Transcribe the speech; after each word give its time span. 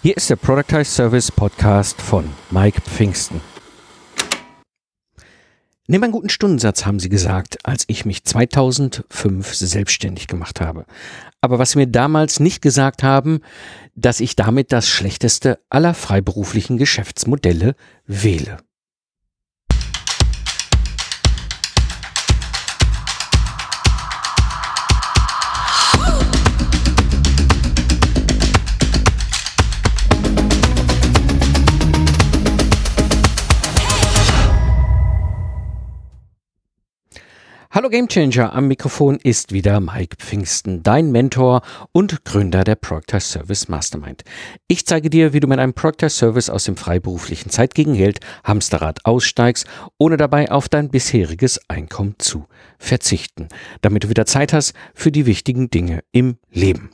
Hier 0.00 0.16
ist 0.16 0.30
der 0.30 0.36
Productize 0.36 0.84
Service 0.84 1.32
Podcast 1.32 2.00
von 2.00 2.30
Mike 2.52 2.80
Pfingsten. 2.82 3.40
Nimm 5.88 6.04
einen 6.04 6.12
guten 6.12 6.28
Stundensatz, 6.28 6.86
haben 6.86 7.00
sie 7.00 7.08
gesagt, 7.08 7.58
als 7.64 7.82
ich 7.88 8.04
mich 8.04 8.22
2005 8.22 9.54
selbstständig 9.54 10.28
gemacht 10.28 10.60
habe. 10.60 10.86
Aber 11.40 11.58
was 11.58 11.72
sie 11.72 11.78
mir 11.78 11.88
damals 11.88 12.38
nicht 12.38 12.62
gesagt 12.62 13.02
haben, 13.02 13.40
dass 13.96 14.20
ich 14.20 14.36
damit 14.36 14.70
das 14.70 14.88
schlechteste 14.88 15.58
aller 15.68 15.94
freiberuflichen 15.94 16.78
Geschäftsmodelle 16.78 17.74
wähle. 18.06 18.58
Hallo 37.70 37.90
Gamechanger, 37.90 38.54
am 38.54 38.66
Mikrofon 38.66 39.18
ist 39.22 39.52
wieder 39.52 39.78
Mike 39.78 40.16
Pfingsten, 40.18 40.82
dein 40.82 41.12
Mentor 41.12 41.60
und 41.92 42.24
Gründer 42.24 42.64
der 42.64 42.76
Proctor 42.76 43.20
Service 43.20 43.68
Mastermind. 43.68 44.24
Ich 44.68 44.86
zeige 44.86 45.10
dir, 45.10 45.34
wie 45.34 45.40
du 45.40 45.48
mit 45.48 45.58
einem 45.58 45.74
Proctor 45.74 46.08
Service 46.08 46.48
aus 46.48 46.64
dem 46.64 46.78
freiberuflichen 46.78 47.50
Zeit 47.50 47.74
gegen 47.74 47.92
Geld 47.92 48.20
Hamsterrad 48.42 49.04
aussteigst, 49.04 49.66
ohne 49.98 50.16
dabei 50.16 50.50
auf 50.50 50.70
dein 50.70 50.88
bisheriges 50.88 51.60
Einkommen 51.68 52.14
zu 52.16 52.46
verzichten, 52.78 53.48
damit 53.82 54.04
du 54.04 54.08
wieder 54.08 54.24
Zeit 54.24 54.54
hast 54.54 54.72
für 54.94 55.12
die 55.12 55.26
wichtigen 55.26 55.68
Dinge 55.68 56.02
im 56.10 56.38
Leben. 56.50 56.88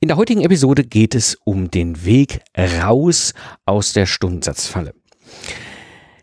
In 0.00 0.08
der 0.08 0.18
heutigen 0.18 0.42
Episode 0.42 0.84
geht 0.84 1.14
es 1.14 1.34
um 1.44 1.70
den 1.70 2.04
Weg 2.04 2.40
raus 2.58 3.32
aus 3.64 3.94
der 3.94 4.04
Stundensatzfalle. 4.04 4.92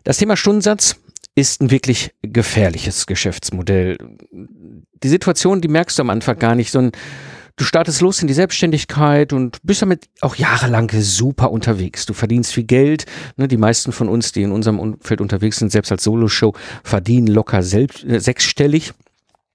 Das 0.04 0.18
Thema 0.18 0.36
Stundensatz 0.36 1.00
ist 1.34 1.60
ein 1.60 1.70
wirklich 1.70 2.14
gefährliches 2.22 3.06
Geschäftsmodell. 3.06 3.98
Die 4.30 5.08
Situation, 5.08 5.60
die 5.60 5.68
merkst 5.68 5.98
du 5.98 6.02
am 6.02 6.10
Anfang 6.10 6.38
gar 6.38 6.54
nicht, 6.54 6.70
sondern 6.70 6.92
du 7.56 7.64
startest 7.64 8.00
los 8.00 8.20
in 8.22 8.28
die 8.28 8.34
Selbstständigkeit 8.34 9.32
und 9.32 9.58
bist 9.62 9.82
damit 9.82 10.08
auch 10.20 10.36
jahrelang 10.36 10.90
super 10.92 11.50
unterwegs. 11.50 12.06
Du 12.06 12.14
verdienst 12.14 12.52
viel 12.52 12.64
Geld. 12.64 13.06
Ne, 13.36 13.48
die 13.48 13.56
meisten 13.56 13.92
von 13.92 14.08
uns, 14.08 14.32
die 14.32 14.42
in 14.42 14.52
unserem 14.52 14.78
Umfeld 14.78 15.20
unterwegs 15.20 15.56
sind, 15.56 15.72
selbst 15.72 15.90
als 15.92 16.04
Soloshow, 16.04 16.54
verdienen 16.82 17.26
locker 17.26 17.62
selbst, 17.62 18.04
äh, 18.04 18.20
sechsstellig. 18.20 18.92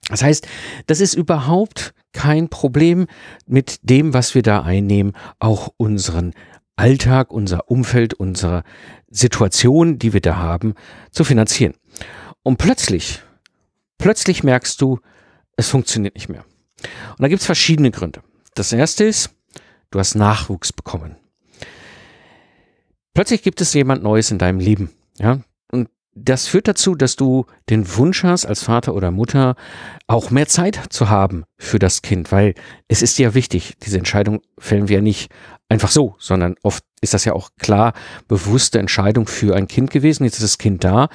Das 0.09 0.23
heißt, 0.23 0.47
das 0.87 1.01
ist 1.01 1.13
überhaupt 1.13 1.93
kein 2.13 2.49
Problem 2.49 3.05
mit 3.45 3.79
dem, 3.83 4.13
was 4.13 4.33
wir 4.33 4.41
da 4.41 4.63
einnehmen, 4.63 5.13
auch 5.37 5.69
unseren 5.77 6.33
Alltag, 6.79 7.31
unser 7.31 7.69
Umfeld, 7.69 8.13
unsere 8.13 8.63
Situation, 9.09 9.99
die 9.99 10.13
wir 10.13 10.21
da 10.21 10.37
haben, 10.37 10.75
zu 11.11 11.25
finanzieren. 11.25 11.73
Und 12.41 12.57
plötzlich, 12.57 13.21
plötzlich 13.97 14.43
merkst 14.43 14.81
du, 14.81 14.99
es 15.57 15.67
funktioniert 15.67 16.15
nicht 16.15 16.29
mehr. 16.29 16.45
Und 17.11 17.21
da 17.21 17.27
gibt 17.27 17.41
es 17.41 17.45
verschiedene 17.45 17.91
Gründe. 17.91 18.21
Das 18.53 18.71
erste 18.71 19.03
ist, 19.03 19.35
du 19.91 19.99
hast 19.99 20.15
Nachwuchs 20.15 20.71
bekommen. 20.71 21.17
Plötzlich 23.13 23.43
gibt 23.43 23.59
es 23.59 23.73
jemand 23.73 24.01
Neues 24.01 24.31
in 24.31 24.37
deinem 24.37 24.59
Leben. 24.59 24.89
Ja? 25.17 25.41
Das 26.21 26.47
führt 26.47 26.67
dazu, 26.67 26.95
dass 26.95 27.15
du 27.15 27.45
den 27.69 27.95
Wunsch 27.95 28.23
hast, 28.23 28.45
als 28.45 28.63
Vater 28.63 28.93
oder 28.93 29.09
Mutter 29.09 29.55
auch 30.07 30.31
mehr 30.31 30.47
Zeit 30.47 30.79
zu 30.89 31.09
haben 31.09 31.45
für 31.57 31.79
das 31.79 32.01
Kind, 32.01 32.31
weil 32.31 32.55
es 32.87 33.01
ist 33.01 33.17
ja 33.19 33.33
wichtig, 33.33 33.75
diese 33.83 33.97
Entscheidung 33.97 34.41
fällen 34.57 34.89
wir 34.89 34.97
ja 34.97 35.01
nicht 35.01 35.31
einfach 35.69 35.89
so, 35.89 36.15
sondern 36.19 36.55
oft 36.61 36.83
ist 37.01 37.13
das 37.13 37.25
ja 37.25 37.33
auch 37.33 37.51
klar 37.57 37.93
bewusste 38.27 38.79
Entscheidung 38.79 39.27
für 39.27 39.55
ein 39.55 39.67
Kind 39.67 39.91
gewesen. 39.91 40.25
Jetzt 40.25 40.35
ist 40.35 40.43
das 40.43 40.57
Kind 40.57 40.83
da. 40.83 41.07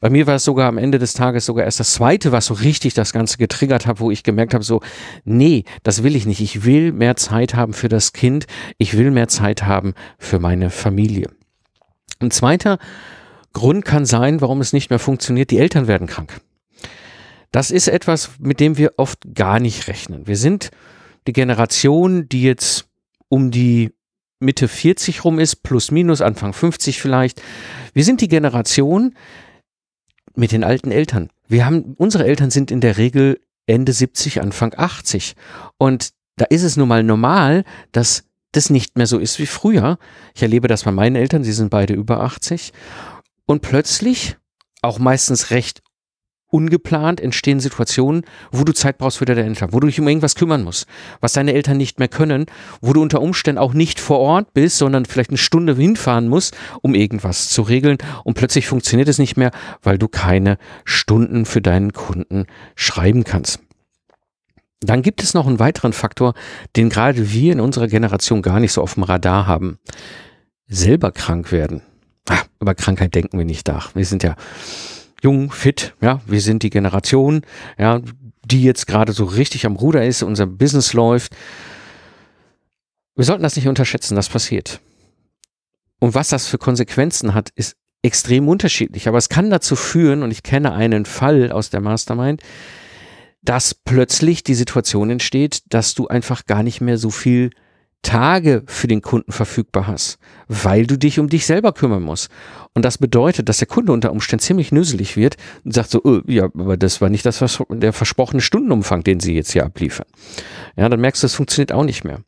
Bei 0.00 0.10
mir 0.10 0.26
war 0.26 0.34
es 0.34 0.44
sogar 0.44 0.68
am 0.68 0.78
Ende 0.78 0.98
des 0.98 1.12
Tages 1.12 1.46
sogar 1.46 1.64
erst 1.64 1.78
das 1.78 1.92
zweite, 1.92 2.32
was 2.32 2.46
so 2.46 2.54
richtig 2.54 2.94
das 2.94 3.12
Ganze 3.12 3.38
getriggert 3.38 3.86
hat, 3.86 4.00
wo 4.00 4.10
ich 4.10 4.24
gemerkt 4.24 4.54
habe, 4.54 4.64
so, 4.64 4.80
nee, 5.24 5.62
das 5.84 6.02
will 6.02 6.16
ich 6.16 6.26
nicht. 6.26 6.40
Ich 6.40 6.64
will 6.64 6.90
mehr 6.90 7.14
Zeit 7.14 7.54
haben 7.54 7.72
für 7.72 7.88
das 7.88 8.12
Kind. 8.12 8.46
Ich 8.78 8.98
will 8.98 9.12
mehr 9.12 9.28
Zeit 9.28 9.62
haben 9.62 9.94
für 10.18 10.40
meine 10.40 10.70
Familie. 10.70 11.28
Ein 12.18 12.32
zweiter 12.32 12.78
Grund 13.52 13.84
kann 13.84 14.04
sein, 14.04 14.40
warum 14.40 14.60
es 14.60 14.72
nicht 14.72 14.90
mehr 14.90 14.98
funktioniert. 14.98 15.50
Die 15.50 15.58
Eltern 15.58 15.86
werden 15.86 16.06
krank. 16.06 16.40
Das 17.50 17.70
ist 17.70 17.88
etwas, 17.88 18.30
mit 18.38 18.60
dem 18.60 18.78
wir 18.78 18.94
oft 18.96 19.34
gar 19.34 19.60
nicht 19.60 19.88
rechnen. 19.88 20.26
Wir 20.26 20.36
sind 20.36 20.70
die 21.26 21.32
Generation, 21.32 22.28
die 22.28 22.42
jetzt 22.42 22.88
um 23.28 23.50
die 23.50 23.92
Mitte 24.40 24.68
40 24.68 25.24
rum 25.24 25.38
ist, 25.38 25.62
plus 25.62 25.90
minus 25.90 26.20
Anfang 26.20 26.52
50 26.52 27.00
vielleicht. 27.00 27.40
Wir 27.92 28.04
sind 28.04 28.20
die 28.20 28.28
Generation 28.28 29.14
mit 30.34 30.52
den 30.52 30.64
alten 30.64 30.90
Eltern. 30.90 31.30
Wir 31.46 31.66
haben, 31.66 31.94
unsere 31.96 32.26
Eltern 32.26 32.50
sind 32.50 32.70
in 32.70 32.80
der 32.80 32.96
Regel 32.96 33.40
Ende 33.66 33.92
70, 33.92 34.40
Anfang 34.40 34.74
80. 34.76 35.34
Und 35.78 36.10
da 36.36 36.46
ist 36.46 36.62
es 36.62 36.76
nun 36.76 36.88
mal 36.88 37.02
normal, 37.02 37.64
dass 37.92 38.24
das 38.52 38.70
nicht 38.70 38.96
mehr 38.96 39.06
so 39.06 39.18
ist 39.18 39.38
wie 39.38 39.46
früher. 39.46 39.98
Ich 40.34 40.42
erlebe 40.42 40.68
das 40.68 40.84
bei 40.84 40.92
meinen 40.92 41.16
Eltern, 41.16 41.44
sie 41.44 41.52
sind 41.52 41.70
beide 41.70 41.94
über 41.94 42.20
80. 42.20 42.72
Und 43.46 43.62
plötzlich, 43.62 44.36
auch 44.82 44.98
meistens 44.98 45.50
recht 45.50 45.82
ungeplant 46.52 47.20
entstehen 47.20 47.60
Situationen, 47.60 48.24
wo 48.52 48.62
du 48.62 48.72
Zeit 48.72 48.98
brauchst 48.98 49.18
für 49.18 49.24
deine 49.24 49.42
Eltern, 49.42 49.72
wo 49.72 49.80
du 49.80 49.86
dich 49.86 49.98
um 49.98 50.06
irgendwas 50.06 50.34
kümmern 50.34 50.62
musst, 50.62 50.86
was 51.20 51.32
deine 51.32 51.54
Eltern 51.54 51.78
nicht 51.78 51.98
mehr 51.98 52.08
können, 52.08 52.46
wo 52.80 52.92
du 52.92 53.00
unter 53.00 53.22
Umständen 53.22 53.58
auch 53.58 53.72
nicht 53.72 53.98
vor 53.98 54.20
Ort 54.20 54.52
bist, 54.52 54.76
sondern 54.78 55.06
vielleicht 55.06 55.30
eine 55.30 55.38
Stunde 55.38 55.74
hinfahren 55.74 56.28
musst, 56.28 56.56
um 56.82 56.94
irgendwas 56.94 57.48
zu 57.48 57.62
regeln 57.62 57.96
und 58.24 58.34
plötzlich 58.34 58.68
funktioniert 58.68 59.08
es 59.08 59.18
nicht 59.18 59.36
mehr, 59.36 59.50
weil 59.82 59.98
du 59.98 60.08
keine 60.08 60.58
Stunden 60.84 61.46
für 61.46 61.62
deinen 61.62 61.94
Kunden 61.94 62.44
schreiben 62.76 63.24
kannst. 63.24 63.60
Dann 64.80 65.02
gibt 65.02 65.22
es 65.22 65.32
noch 65.32 65.46
einen 65.46 65.60
weiteren 65.60 65.92
Faktor, 65.92 66.34
den 66.76 66.90
gerade 66.90 67.32
wir 67.32 67.52
in 67.52 67.60
unserer 67.60 67.86
Generation 67.86 68.42
gar 68.42 68.60
nicht 68.60 68.72
so 68.72 68.82
auf 68.82 68.94
dem 68.94 69.04
Radar 69.04 69.46
haben. 69.46 69.78
Selber 70.66 71.12
krank 71.12 71.52
werden. 71.52 71.82
Ah, 72.28 72.42
über 72.60 72.74
Krankheit 72.74 73.14
denken 73.14 73.38
wir 73.38 73.44
nicht 73.44 73.68
nach. 73.68 73.94
Wir 73.94 74.04
sind 74.04 74.22
ja 74.22 74.36
jung, 75.22 75.50
fit, 75.50 75.94
ja, 76.00 76.20
wir 76.26 76.40
sind 76.40 76.62
die 76.62 76.70
Generation, 76.70 77.42
ja, 77.78 78.00
die 78.44 78.62
jetzt 78.62 78.86
gerade 78.86 79.12
so 79.12 79.24
richtig 79.24 79.66
am 79.66 79.76
Ruder 79.76 80.04
ist, 80.04 80.22
unser 80.22 80.46
Business 80.46 80.92
läuft. 80.92 81.34
Wir 83.14 83.24
sollten 83.24 83.42
das 83.42 83.56
nicht 83.56 83.68
unterschätzen, 83.68 84.16
das 84.16 84.28
passiert. 84.28 84.80
Und 86.00 86.14
was 86.14 86.28
das 86.28 86.46
für 86.46 86.58
Konsequenzen 86.58 87.34
hat, 87.34 87.50
ist 87.54 87.76
extrem 88.02 88.48
unterschiedlich. 88.48 89.06
Aber 89.06 89.18
es 89.18 89.28
kann 89.28 89.50
dazu 89.50 89.76
führen, 89.76 90.22
und 90.22 90.32
ich 90.32 90.42
kenne 90.42 90.72
einen 90.72 91.04
Fall 91.04 91.52
aus 91.52 91.70
der 91.70 91.80
Mastermind, 91.80 92.42
dass 93.42 93.74
plötzlich 93.74 94.42
die 94.42 94.54
Situation 94.54 95.10
entsteht, 95.10 95.62
dass 95.68 95.94
du 95.94 96.08
einfach 96.08 96.46
gar 96.46 96.62
nicht 96.62 96.80
mehr 96.80 96.98
so 96.98 97.10
viel 97.10 97.50
Tage 98.02 98.64
für 98.66 98.88
den 98.88 99.00
Kunden 99.00 99.32
verfügbar 99.32 99.86
hast, 99.86 100.18
weil 100.48 100.86
du 100.86 100.98
dich 100.98 101.18
um 101.18 101.28
dich 101.28 101.46
selber 101.46 101.72
kümmern 101.72 102.02
musst. 102.02 102.30
Und 102.74 102.84
das 102.84 102.98
bedeutet, 102.98 103.48
dass 103.48 103.58
der 103.58 103.68
Kunde 103.68 103.92
unter 103.92 104.12
Umständen 104.12 104.42
ziemlich 104.42 104.72
nüsselig 104.72 105.16
wird 105.16 105.36
und 105.64 105.72
sagt 105.72 105.90
so, 105.90 106.00
oh, 106.02 106.20
ja, 106.26 106.44
aber 106.44 106.76
das 106.76 107.00
war 107.00 107.08
nicht 107.08 107.24
das, 107.24 107.40
was, 107.40 107.62
der 107.70 107.92
versprochene 107.92 108.40
Stundenumfang, 108.40 109.04
den 109.04 109.20
sie 109.20 109.34
jetzt 109.34 109.52
hier 109.52 109.64
abliefern. 109.64 110.06
Ja, 110.76 110.88
dann 110.88 111.00
merkst 111.00 111.22
du, 111.22 111.26
das 111.26 111.34
funktioniert 111.34 111.72
auch 111.72 111.84
nicht 111.84 112.04
mehr. 112.04 112.20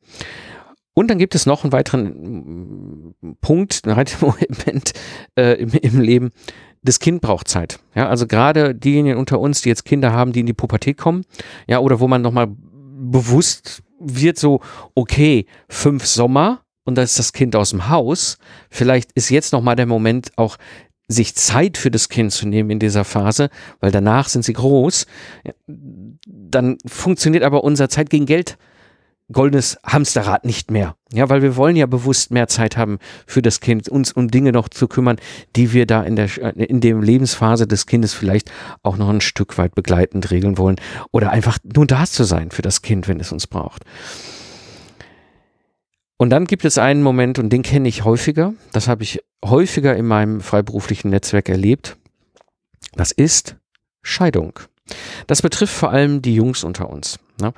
Und 0.95 1.11
dann 1.11 1.19
gibt 1.19 1.35
es 1.35 1.45
noch 1.45 1.65
einen 1.65 1.73
weiteren 1.73 3.15
Punkt, 3.41 3.83
ein 3.87 4.06
Moment 4.21 4.93
äh, 5.37 5.55
im, 5.55 5.71
im 5.71 6.01
Leben. 6.01 6.31
Das 6.83 7.01
Kind 7.01 7.21
braucht 7.21 7.49
Zeit. 7.49 7.81
Ja, 7.95 8.09
also 8.09 8.27
gerade 8.27 8.75
diejenigen 8.75 9.19
unter 9.19 9.41
uns, 9.41 9.62
die 9.62 9.71
jetzt 9.71 9.85
Kinder 9.85 10.12
haben, 10.12 10.33
die 10.33 10.41
in 10.41 10.47
die 10.47 10.53
Pubertät 10.53 10.99
kommen, 10.99 11.25
ja, 11.67 11.79
oder 11.81 11.99
wo 11.99 12.06
man 12.06 12.23
nochmal 12.23 12.49
bewusst 12.49 13.82
wird 13.99 14.38
so, 14.38 14.61
okay, 14.94 15.46
fünf 15.69 16.06
Sommer 16.06 16.62
und 16.85 16.96
da 16.96 17.02
ist 17.02 17.19
das 17.19 17.32
Kind 17.32 17.56
aus 17.56 17.70
dem 17.70 17.88
Haus. 17.88 18.38
Vielleicht 18.70 19.12
ist 19.12 19.31
jetzt 19.31 19.52
nochmal 19.52 19.76
der 19.76 19.87
Moment 19.87 20.32
auch 20.37 20.56
sich 21.08 21.35
Zeit 21.35 21.76
für 21.76 21.91
das 21.91 22.08
Kind 22.08 22.32
zu 22.32 22.49
nehmen 22.49 22.70
in 22.70 22.79
dieser 22.79 23.05
Phase, 23.05 23.50
weil 23.81 23.91
danach 23.91 24.29
sind 24.29 24.44
sie 24.44 24.55
groß. 24.55 25.06
Dann 25.67 26.79
funktioniert 26.87 27.44
aber 27.44 27.64
unser 27.64 27.88
Zeit 27.88 28.11
gegen 28.11 28.26
Geld 28.26 28.56
goldenes 29.32 29.79
Hamsterrad 29.85 30.44
nicht 30.44 30.71
mehr. 30.71 30.97
Ja, 31.12 31.29
weil 31.29 31.43
wir 31.43 31.56
wollen 31.56 31.76
ja 31.76 31.87
bewusst 31.87 32.31
mehr 32.31 32.49
Zeit 32.49 32.76
haben 32.76 32.99
für 33.26 33.43
das 33.43 33.61
Kind, 33.61 33.88
uns 33.88 34.12
um 34.12 34.29
Dinge 34.29 34.53
noch 34.53 34.69
zu 34.69 34.87
kümmern, 34.88 35.17
die 35.56 35.73
wir 35.73 35.87
da 35.87 36.03
in 36.03 36.17
der, 36.17 36.29
in 36.56 36.81
dem 36.81 37.03
Lebensphase 37.03 37.67
des 37.67 37.87
Kindes 37.87 38.12
vielleicht 38.12 38.50
auch 38.82 38.97
noch 38.97 39.09
ein 39.09 39.21
Stück 39.21 39.56
weit 39.56 39.75
begleitend 39.75 40.31
regeln 40.31 40.59
wollen 40.59 40.76
oder 41.11 41.31
einfach 41.31 41.59
nur 41.62 41.87
da 41.87 42.05
zu 42.05 42.25
sein 42.25 42.50
für 42.50 42.62
das 42.62 42.82
Kind, 42.82 43.09
wenn 43.09 43.21
es 43.21 43.32
uns 43.32 43.47
braucht. 43.47 43.85
Und 46.17 46.31
dann 46.31 46.47
gibt 46.47 46.65
es 46.65 46.79
einen 46.79 47.03
Moment, 47.03 47.38
und 47.38 47.50
den 47.50 47.62
kenne 47.62 47.88
ich 47.88 48.05
häufiger, 48.05 48.55
das 48.73 48.88
habe 48.88 49.03
ich 49.03 49.21
häufiger 49.44 49.97
in 49.97 50.06
meinem 50.06 50.41
freiberuflichen 50.41 51.11
Netzwerk 51.11 51.49
erlebt. 51.49 51.97
Das 52.94 53.11
ist 53.11 53.56
Scheidung. 54.03 54.61
Das 55.26 55.43
betrifft 55.43 55.75
vor 55.75 55.91
allem 55.91 56.23
die 56.23 56.35
Jungs 56.35 56.62
unter 56.62 56.88
uns. 56.88 57.19
Ne? 57.41 57.53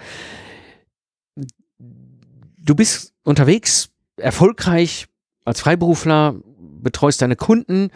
Du 2.66 2.74
bist 2.74 3.14
unterwegs, 3.24 3.88
erfolgreich 4.16 5.06
als 5.44 5.60
Freiberufler, 5.60 6.34
betreust 6.82 7.22
deine 7.22 7.36
Kunden, 7.36 7.90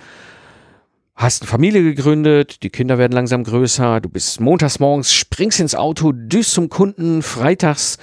hast 1.14 1.42
eine 1.42 1.50
Familie 1.50 1.82
gegründet, 1.82 2.62
die 2.62 2.70
Kinder 2.70 2.96
werden 2.96 3.12
langsam 3.12 3.44
größer, 3.44 4.00
du 4.00 4.08
bist 4.08 4.40
montags 4.40 4.80
morgens, 4.80 5.12
springst 5.12 5.60
ins 5.60 5.74
Auto, 5.74 6.12
düst 6.12 6.52
zum 6.52 6.68
Kunden, 6.70 7.22
freitags 7.22 7.98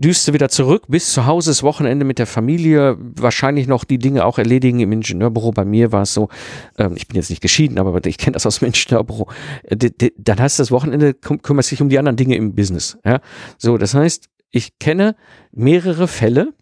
düst 0.00 0.26
du 0.26 0.32
wieder 0.32 0.48
zurück, 0.48 0.84
bis 0.88 1.12
zu 1.12 1.26
Hause, 1.26 1.50
das 1.50 1.62
Wochenende 1.62 2.06
mit 2.06 2.18
der 2.18 2.26
Familie, 2.26 2.96
wahrscheinlich 2.98 3.66
noch 3.66 3.84
die 3.84 3.98
Dinge 3.98 4.24
auch 4.24 4.38
erledigen 4.38 4.80
im 4.80 4.92
Ingenieurbüro. 4.92 5.52
Bei 5.52 5.66
mir 5.66 5.92
war 5.92 6.02
es 6.02 6.14
so, 6.14 6.30
ähm, 6.78 6.94
ich 6.96 7.06
bin 7.06 7.16
jetzt 7.16 7.28
nicht 7.28 7.42
geschieden, 7.42 7.78
aber 7.78 8.04
ich 8.06 8.16
kenne 8.16 8.32
das 8.32 8.46
aus 8.46 8.60
dem 8.60 8.66
Ingenieurbüro. 8.68 9.28
Äh, 9.64 9.90
dann 10.16 10.40
hast 10.40 10.58
du 10.58 10.62
das 10.62 10.70
Wochenende, 10.70 11.12
kümmerst 11.12 11.70
dich 11.70 11.82
um 11.82 11.90
die 11.90 11.98
anderen 11.98 12.16
Dinge 12.16 12.34
im 12.36 12.54
Business. 12.54 12.96
Ja? 13.04 13.20
So, 13.58 13.76
das 13.76 13.92
heißt, 13.92 14.29
ich 14.50 14.78
kenne 14.78 15.16
mehrere 15.52 16.08
Fälle, 16.08 16.52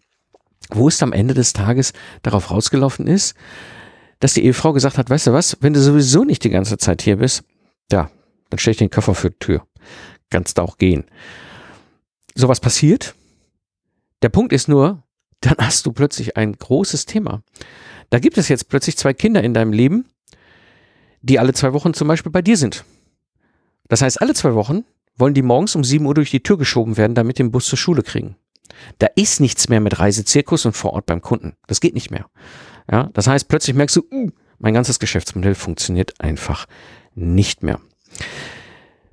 wo 0.69 0.87
es 0.87 1.01
am 1.01 1.13
Ende 1.13 1.33
des 1.33 1.53
Tages 1.53 1.93
darauf 2.21 2.51
rausgelaufen 2.51 3.07
ist, 3.07 3.35
dass 4.19 4.33
die 4.33 4.45
Ehefrau 4.45 4.73
gesagt 4.73 4.97
hat, 4.97 5.09
weißt 5.09 5.27
du 5.27 5.33
was, 5.33 5.57
wenn 5.61 5.73
du 5.73 5.81
sowieso 5.81 6.23
nicht 6.23 6.43
die 6.43 6.49
ganze 6.49 6.77
Zeit 6.77 7.01
hier 7.01 7.17
bist, 7.17 7.43
ja, 7.91 8.11
dann 8.49 8.59
stelle 8.59 8.73
ich 8.73 8.77
den 8.77 8.89
Koffer 8.89 9.15
für 9.15 9.31
die 9.31 9.39
Tür. 9.39 9.67
Kannst 10.29 10.57
du 10.57 10.61
auch 10.61 10.77
gehen. 10.77 11.05
Sowas 12.35 12.59
passiert. 12.59 13.15
Der 14.21 14.29
Punkt 14.29 14.53
ist 14.53 14.67
nur, 14.67 15.03
dann 15.41 15.55
hast 15.57 15.85
du 15.85 15.91
plötzlich 15.91 16.37
ein 16.37 16.53
großes 16.53 17.05
Thema. 17.05 17.41
Da 18.09 18.19
gibt 18.19 18.37
es 18.37 18.49
jetzt 18.49 18.69
plötzlich 18.69 18.97
zwei 18.97 19.13
Kinder 19.13 19.43
in 19.43 19.53
deinem 19.53 19.73
Leben, 19.73 20.05
die 21.21 21.39
alle 21.39 21.53
zwei 21.53 21.73
Wochen 21.73 21.93
zum 21.93 22.07
Beispiel 22.07 22.31
bei 22.31 22.41
dir 22.41 22.57
sind. 22.57 22.83
Das 23.87 24.01
heißt, 24.01 24.21
alle 24.21 24.33
zwei 24.33 24.53
Wochen 24.53 24.83
wollen 25.19 25.33
die 25.33 25.41
morgens 25.41 25.75
um 25.75 25.83
7 25.83 26.05
Uhr 26.05 26.13
durch 26.13 26.31
die 26.31 26.41
Tür 26.41 26.57
geschoben 26.57 26.97
werden, 26.97 27.15
damit 27.15 27.39
den 27.39 27.51
Bus 27.51 27.65
zur 27.65 27.77
Schule 27.77 28.03
kriegen. 28.03 28.35
Da 28.99 29.07
ist 29.15 29.39
nichts 29.39 29.69
mehr 29.69 29.79
mit 29.79 29.99
Reisezirkus 29.99 30.65
und 30.65 30.73
vor 30.73 30.93
Ort 30.93 31.05
beim 31.05 31.21
Kunden. 31.21 31.53
Das 31.67 31.81
geht 31.81 31.93
nicht 31.93 32.11
mehr. 32.11 32.27
Ja, 32.89 33.09
das 33.13 33.27
heißt, 33.27 33.47
plötzlich 33.47 33.75
merkst 33.75 33.97
du, 33.97 34.03
uh, 34.11 34.29
mein 34.57 34.73
ganzes 34.73 34.99
Geschäftsmodell 34.99 35.55
funktioniert 35.55 36.19
einfach 36.19 36.65
nicht 37.13 37.63
mehr. 37.63 37.79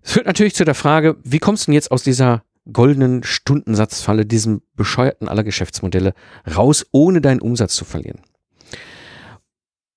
Das 0.03 0.13
führt 0.13 0.27
natürlich 0.27 0.55
zu 0.55 0.65
der 0.65 0.75
Frage, 0.75 1.17
wie 1.25 1.39
kommst 1.39 1.65
du 1.65 1.67
denn 1.67 1.75
jetzt 1.75 1.91
aus 1.91 2.03
dieser 2.03 2.45
goldenen 2.73 3.23
Stundensatzfalle, 3.23 4.27
diesem 4.27 4.63
bescheuerten 4.75 5.29
aller 5.29 5.45
Geschäftsmodelle 5.45 6.15
raus, 6.57 6.87
ohne 6.93 7.21
deinen 7.21 7.41
Umsatz 7.41 7.75
zu 7.75 7.85
verlieren? 7.85 8.21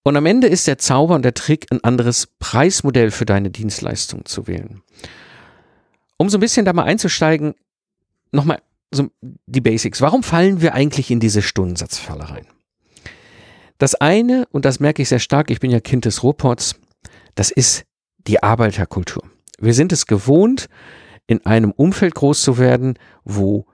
Und 0.04 0.18
am 0.18 0.26
Ende 0.26 0.48
ist 0.48 0.68
der 0.68 0.78
Zauber 0.78 1.16
und 1.16 1.24
der 1.24 1.34
Trick, 1.34 1.68
ein 1.72 1.84
anderes 1.84 2.28
Preismodell 2.40 3.12
für 3.12 3.26
deine 3.26 3.52
Dienstleistung 3.52 4.26
zu 4.26 4.48
wählen. 4.48 4.82
Um 6.20 6.30
so 6.30 6.38
ein 6.38 6.42
bisschen 6.42 6.66
da 6.66 6.74
mal 6.74 6.84
einzusteigen, 6.84 7.56
nochmal 8.32 8.62
so 8.92 9.10
die 9.22 9.62
Basics. 9.62 10.02
Warum 10.02 10.22
fallen 10.22 10.62
wir 10.62 10.74
eigentlich 10.74 11.10
in 11.12 11.20
diese 11.20 11.42
Stundensatzfalle 11.42 12.30
rein? 12.30 12.46
Das 13.78 13.96
eine, 13.96 14.46
und 14.52 14.66
das 14.66 14.82
merke 14.82 15.02
ich 15.02 15.10
sehr 15.10 15.20
stark, 15.20 15.50
ich 15.50 15.62
bin 15.62 15.72
ja 15.72 15.80
Kind 15.80 16.04
des 16.04 16.22
Ruhrpots, 16.22 16.76
das 17.36 17.52
ist 17.52 17.86
die 18.18 18.44
Arbeiterkultur. 18.44 19.24
Wir 19.60 19.74
sind 19.74 19.94
es 19.94 20.06
gewohnt, 20.06 20.68
in 21.26 21.46
einem 21.46 21.72
Umfeld 21.72 22.16
groß 22.16 22.42
zu 22.42 22.58
werden, 22.58 23.00
wo 23.24 23.66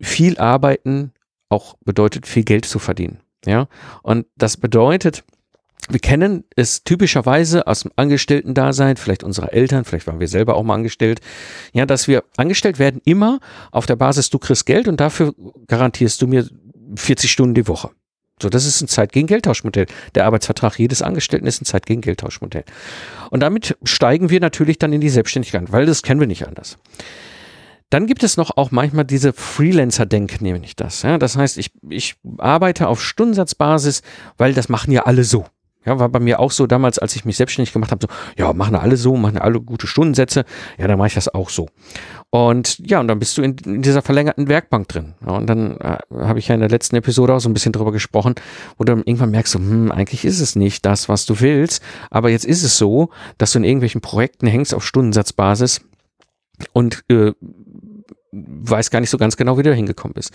viel 0.00 0.38
arbeiten 0.38 1.12
auch 1.50 1.74
bedeutet, 1.84 2.26
viel 2.26 2.44
Geld 2.44 2.64
zu 2.64 2.78
verdienen. 2.78 3.20
Ja, 3.44 3.68
und 4.02 4.26
das 4.36 4.56
bedeutet, 4.56 5.22
wir 5.90 6.00
kennen 6.00 6.44
es 6.56 6.84
typischerweise 6.84 7.66
aus 7.66 7.80
dem 7.80 7.92
Angestellten-Dasein, 7.96 8.96
vielleicht 8.96 9.24
unsere 9.24 9.52
Eltern, 9.52 9.84
vielleicht 9.84 10.06
waren 10.06 10.20
wir 10.20 10.28
selber 10.28 10.56
auch 10.56 10.62
mal 10.62 10.74
angestellt, 10.74 11.20
ja, 11.72 11.86
dass 11.86 12.08
wir 12.08 12.24
angestellt 12.36 12.78
werden 12.78 13.00
immer 13.04 13.40
auf 13.70 13.86
der 13.86 13.96
Basis, 13.96 14.30
du 14.30 14.38
kriegst 14.38 14.66
Geld 14.66 14.88
und 14.88 15.00
dafür 15.00 15.34
garantierst 15.66 16.22
du 16.22 16.26
mir 16.26 16.48
40 16.96 17.30
Stunden 17.30 17.54
die 17.54 17.68
Woche. 17.68 17.90
So, 18.42 18.48
das 18.48 18.66
ist 18.66 18.80
ein 18.80 18.88
Zeit 18.88 19.12
gegen 19.12 19.28
Geldtauschmodell. 19.28 19.86
Der 20.14 20.26
Arbeitsvertrag 20.26 20.78
jedes 20.78 21.02
Angestellten 21.02 21.46
ist 21.46 21.62
ein 21.62 21.66
Zeit 21.66 21.86
gegen 21.86 22.00
Geldtauschmodell. 22.00 22.64
Und 23.30 23.40
damit 23.40 23.76
steigen 23.84 24.28
wir 24.28 24.40
natürlich 24.40 24.78
dann 24.78 24.92
in 24.92 25.00
die 25.00 25.08
Selbstständigkeit, 25.08 25.70
weil 25.70 25.86
das 25.86 26.02
kennen 26.02 26.20
wir 26.20 26.26
nicht 26.26 26.46
anders. 26.46 26.76
Dann 27.90 28.08
gibt 28.08 28.24
es 28.24 28.36
noch 28.36 28.56
auch 28.56 28.72
manchmal 28.72 29.04
diese 29.04 29.32
Freelancer-Denken, 29.32 30.42
nehme 30.42 30.58
ich 30.64 30.74
das. 30.74 31.02
Ja, 31.02 31.16
das 31.16 31.36
heißt, 31.36 31.58
ich, 31.58 31.70
ich 31.88 32.16
arbeite 32.38 32.88
auf 32.88 33.00
Stundensatzbasis, 33.00 34.02
weil 34.36 34.52
das 34.52 34.68
machen 34.68 34.90
ja 34.90 35.04
alle 35.04 35.22
so. 35.22 35.46
Ja, 35.84 35.98
war 35.98 36.08
bei 36.08 36.20
mir 36.20 36.40
auch 36.40 36.50
so 36.50 36.66
damals, 36.66 36.98
als 36.98 37.14
ich 37.16 37.24
mich 37.24 37.36
selbstständig 37.36 37.72
gemacht 37.72 37.90
habe, 37.90 38.06
so, 38.06 38.42
ja, 38.42 38.52
machen 38.52 38.74
alle 38.74 38.96
so, 38.96 39.16
machen 39.16 39.38
alle 39.38 39.60
gute 39.60 39.86
Stundensätze, 39.86 40.44
ja, 40.78 40.86
dann 40.86 40.98
mache 40.98 41.08
ich 41.08 41.14
das 41.14 41.32
auch 41.32 41.50
so. 41.50 41.68
Und 42.30 42.78
ja, 42.88 43.00
und 43.00 43.08
dann 43.08 43.18
bist 43.18 43.38
du 43.38 43.42
in, 43.42 43.56
in 43.64 43.82
dieser 43.82 44.02
verlängerten 44.02 44.48
Werkbank 44.48 44.88
drin. 44.88 45.14
Ja, 45.26 45.34
und 45.36 45.46
dann 45.46 45.78
äh, 45.78 45.98
habe 46.12 46.38
ich 46.38 46.48
ja 46.48 46.54
in 46.54 46.60
der 46.60 46.70
letzten 46.70 46.96
Episode 46.96 47.34
auch 47.34 47.40
so 47.40 47.48
ein 47.48 47.54
bisschen 47.54 47.72
drüber 47.72 47.92
gesprochen, 47.92 48.34
wo 48.76 48.84
du 48.84 48.92
dann 48.92 49.04
irgendwann 49.04 49.30
merkst, 49.30 49.52
so, 49.52 49.58
hm, 49.58 49.92
eigentlich 49.92 50.24
ist 50.24 50.40
es 50.40 50.56
nicht 50.56 50.84
das, 50.84 51.08
was 51.08 51.26
du 51.26 51.40
willst, 51.40 51.82
aber 52.10 52.30
jetzt 52.30 52.44
ist 52.44 52.64
es 52.64 52.76
so, 52.76 53.10
dass 53.38 53.52
du 53.52 53.58
in 53.58 53.64
irgendwelchen 53.64 54.00
Projekten 54.00 54.46
hängst 54.46 54.74
auf 54.74 54.84
Stundensatzbasis 54.84 55.82
und 56.72 57.04
äh, 57.08 57.32
weiß 58.32 58.90
gar 58.90 59.00
nicht 59.00 59.10
so 59.10 59.18
ganz 59.18 59.36
genau, 59.36 59.58
wie 59.58 59.62
du 59.62 59.70
da 59.70 59.76
hingekommen 59.76 60.14
bist. 60.14 60.32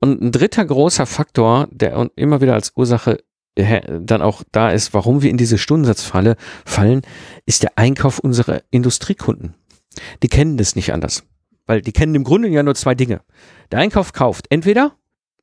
Und 0.00 0.22
ein 0.22 0.32
dritter 0.32 0.64
großer 0.64 1.06
Faktor, 1.06 1.68
der 1.70 2.10
immer 2.16 2.40
wieder 2.40 2.54
als 2.54 2.72
Ursache 2.76 3.18
dann 3.56 4.22
auch 4.22 4.42
da 4.52 4.70
ist, 4.70 4.92
warum 4.94 5.22
wir 5.22 5.30
in 5.30 5.38
diese 5.38 5.58
Stundensatzfalle 5.58 6.36
fallen, 6.64 7.02
ist 7.46 7.62
der 7.62 7.76
Einkauf 7.76 8.18
unserer 8.18 8.62
Industriekunden. 8.70 9.54
Die 10.22 10.28
kennen 10.28 10.58
das 10.58 10.76
nicht 10.76 10.92
anders. 10.92 11.24
Weil 11.64 11.80
die 11.80 11.92
kennen 11.92 12.14
im 12.14 12.24
Grunde 12.24 12.48
ja 12.48 12.62
nur 12.62 12.74
zwei 12.74 12.94
Dinge. 12.94 13.22
Der 13.72 13.80
Einkauf 13.80 14.12
kauft 14.12 14.46
entweder 14.50 14.92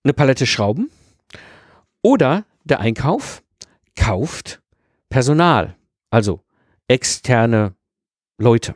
eine 0.03 0.13
Palette 0.13 0.45
Schrauben 0.45 0.89
oder 2.01 2.45
der 2.63 2.79
Einkauf 2.79 3.43
kauft 3.95 4.61
Personal, 5.09 5.75
also 6.09 6.41
externe 6.87 7.75
Leute. 8.37 8.75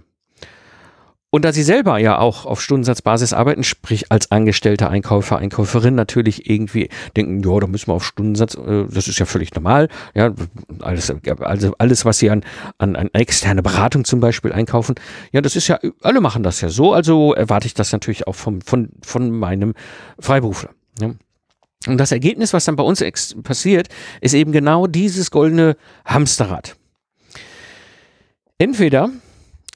Und 1.38 1.45
da 1.45 1.54
sie 1.54 1.62
selber 1.62 2.00
ja 2.00 2.18
auch 2.18 2.48
auf 2.48 2.60
Stundensatzbasis 2.63 3.31
arbeiten, 3.31 3.63
sprich 3.63 4.12
als 4.12 4.31
angestellter 4.31 4.89
Einkäufer, 4.89 5.38
Einkäuferin 5.38 5.94
natürlich 5.94 6.50
irgendwie 6.50 6.89
denken, 7.16 7.48
ja, 7.48 7.60
da 7.60 7.68
müssen 7.68 7.89
wir 7.89 7.94
auf 7.94 8.04
Stundensatz, 8.04 8.56
äh, 8.56 8.86
das 8.89 9.07
ist 9.07 9.19
ja 9.19 9.28
völlig 9.28 9.54
normal, 9.54 9.88
ja, 10.16 10.34
alles, 10.80 11.13
also 11.42 11.75
alles, 11.78 12.06
was 12.06 12.18
sie 12.18 12.31
an, 12.31 12.44
an, 12.80 12.95
an 12.95 13.12
externe 13.13 13.62
Beratung 13.62 14.04
zum 14.04 14.19
Beispiel 14.19 14.51
einkaufen, 14.51 14.95
ja, 15.31 15.42
das 15.42 15.56
ist 15.56 15.68
ja, 15.68 15.78
alle 16.01 16.22
machen 16.22 16.42
das 16.42 16.60
ja 16.62 16.69
so, 16.69 16.92
also 16.94 17.36
erwarte 17.36 17.68
ich 17.68 17.75
das 17.75 17.92
natürlich 17.92 18.25
auch 18.25 18.34
vom, 18.34 18.62
von, 18.62 18.89
von 19.04 19.30
meinem 19.30 19.75
Freiberufler. 20.20 20.72
Ja. 21.00 21.12
Und 21.86 22.00
das 22.00 22.12
Ergebnis, 22.12 22.51
was 22.51 22.65
dann 22.65 22.77
bei 22.77 22.84
uns 22.84 23.06
passiert, 23.44 23.89
ist 24.22 24.34
eben 24.34 24.51
genau 24.51 24.88
dieses 24.88 25.29
goldene 25.29 25.77
Hamsterrad. 26.03 26.77
Entweder 28.58 29.12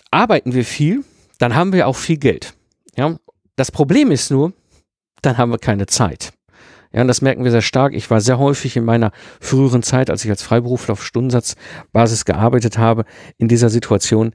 arbeiten 0.10 0.56
wir 0.56 0.66
viel, 0.66 1.04
dann 1.42 1.56
haben 1.56 1.74
wir 1.74 1.88
auch 1.88 1.96
viel 1.96 2.18
Geld. 2.18 2.54
Ja, 2.96 3.18
das 3.56 3.72
Problem 3.72 4.12
ist 4.12 4.30
nur, 4.30 4.54
dann 5.24 5.38
haben 5.38 5.52
wir 5.52 5.58
keine 5.58 5.88
Zeit. 5.88 6.34
Ja, 6.94 7.02
und 7.02 7.08
das 7.08 7.22
merken 7.22 7.44
wir 7.44 7.50
sehr 7.52 7.64
stark. 7.64 7.94
Ich 7.94 8.12
war 8.12 8.22
sehr 8.22 8.38
häufig 8.38 8.78
in 8.78 8.86
meiner 8.86 9.12
früheren 9.40 9.82
Zeit, 9.82 10.12
als 10.12 10.24
ich 10.24 10.30
als 10.30 10.44
Freiberufler 10.44 10.94
auf 10.94 11.04
Stundensatzbasis 11.04 12.26
gearbeitet 12.26 12.78
habe, 12.78 13.06
in 13.38 13.48
dieser 13.48 13.70
Situation. 13.70 14.34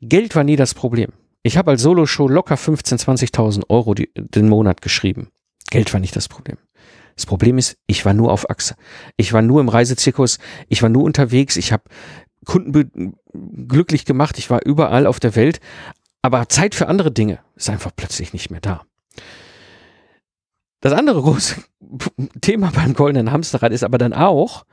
Geld 0.00 0.34
war 0.34 0.42
nie 0.42 0.56
das 0.56 0.74
Problem. 0.74 1.12
Ich 1.44 1.56
habe 1.56 1.70
als 1.70 1.82
Solo-Show 1.82 2.26
locker 2.26 2.56
15.000, 2.56 3.30
20.000 3.30 3.62
Euro 3.68 3.94
die, 3.94 4.10
den 4.16 4.48
Monat 4.48 4.82
geschrieben. 4.82 5.28
Geld 5.70 5.92
war 5.92 6.00
nicht 6.00 6.16
das 6.16 6.28
Problem. 6.28 6.56
Das 7.14 7.24
Problem 7.24 7.56
ist, 7.56 7.76
ich 7.86 8.04
war 8.04 8.14
nur 8.14 8.32
auf 8.32 8.50
Achse. 8.50 8.74
Ich 9.16 9.32
war 9.32 9.42
nur 9.42 9.60
im 9.60 9.68
Reisezirkus. 9.68 10.38
Ich 10.68 10.82
war 10.82 10.88
nur 10.88 11.04
unterwegs. 11.04 11.56
Ich 11.56 11.72
habe 11.72 11.84
Kunden 12.44 13.16
glücklich 13.68 14.04
gemacht. 14.04 14.38
Ich 14.38 14.50
war 14.50 14.64
überall 14.64 15.06
auf 15.06 15.20
der 15.20 15.36
Welt. 15.36 15.60
Aber 16.26 16.48
Zeit 16.48 16.74
für 16.74 16.88
andere 16.88 17.12
Dinge 17.12 17.38
ist 17.54 17.70
einfach 17.70 17.92
plötzlich 17.94 18.32
nicht 18.32 18.50
mehr 18.50 18.58
da. 18.60 18.82
Das 20.80 20.92
andere 20.92 21.22
große 21.22 21.62
Thema 22.40 22.72
beim 22.74 22.94
goldenen 22.94 23.30
Hamsterrad 23.30 23.70
ist 23.70 23.84
aber 23.84 23.96
dann 23.96 24.12
auch, 24.12 24.64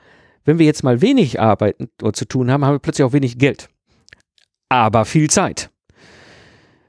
wenn 0.45 0.57
wir 0.57 0.65
jetzt 0.65 0.83
mal 0.83 1.03
wenig 1.03 1.39
arbeiten 1.39 1.89
oder 2.01 2.13
zu 2.13 2.25
tun 2.25 2.49
haben, 2.49 2.65
haben 2.65 2.73
wir 2.73 2.79
plötzlich 2.79 3.05
auch 3.05 3.13
wenig 3.13 3.37
Geld. 3.37 3.69
Aber 4.67 5.05
viel 5.05 5.29
Zeit. 5.29 5.69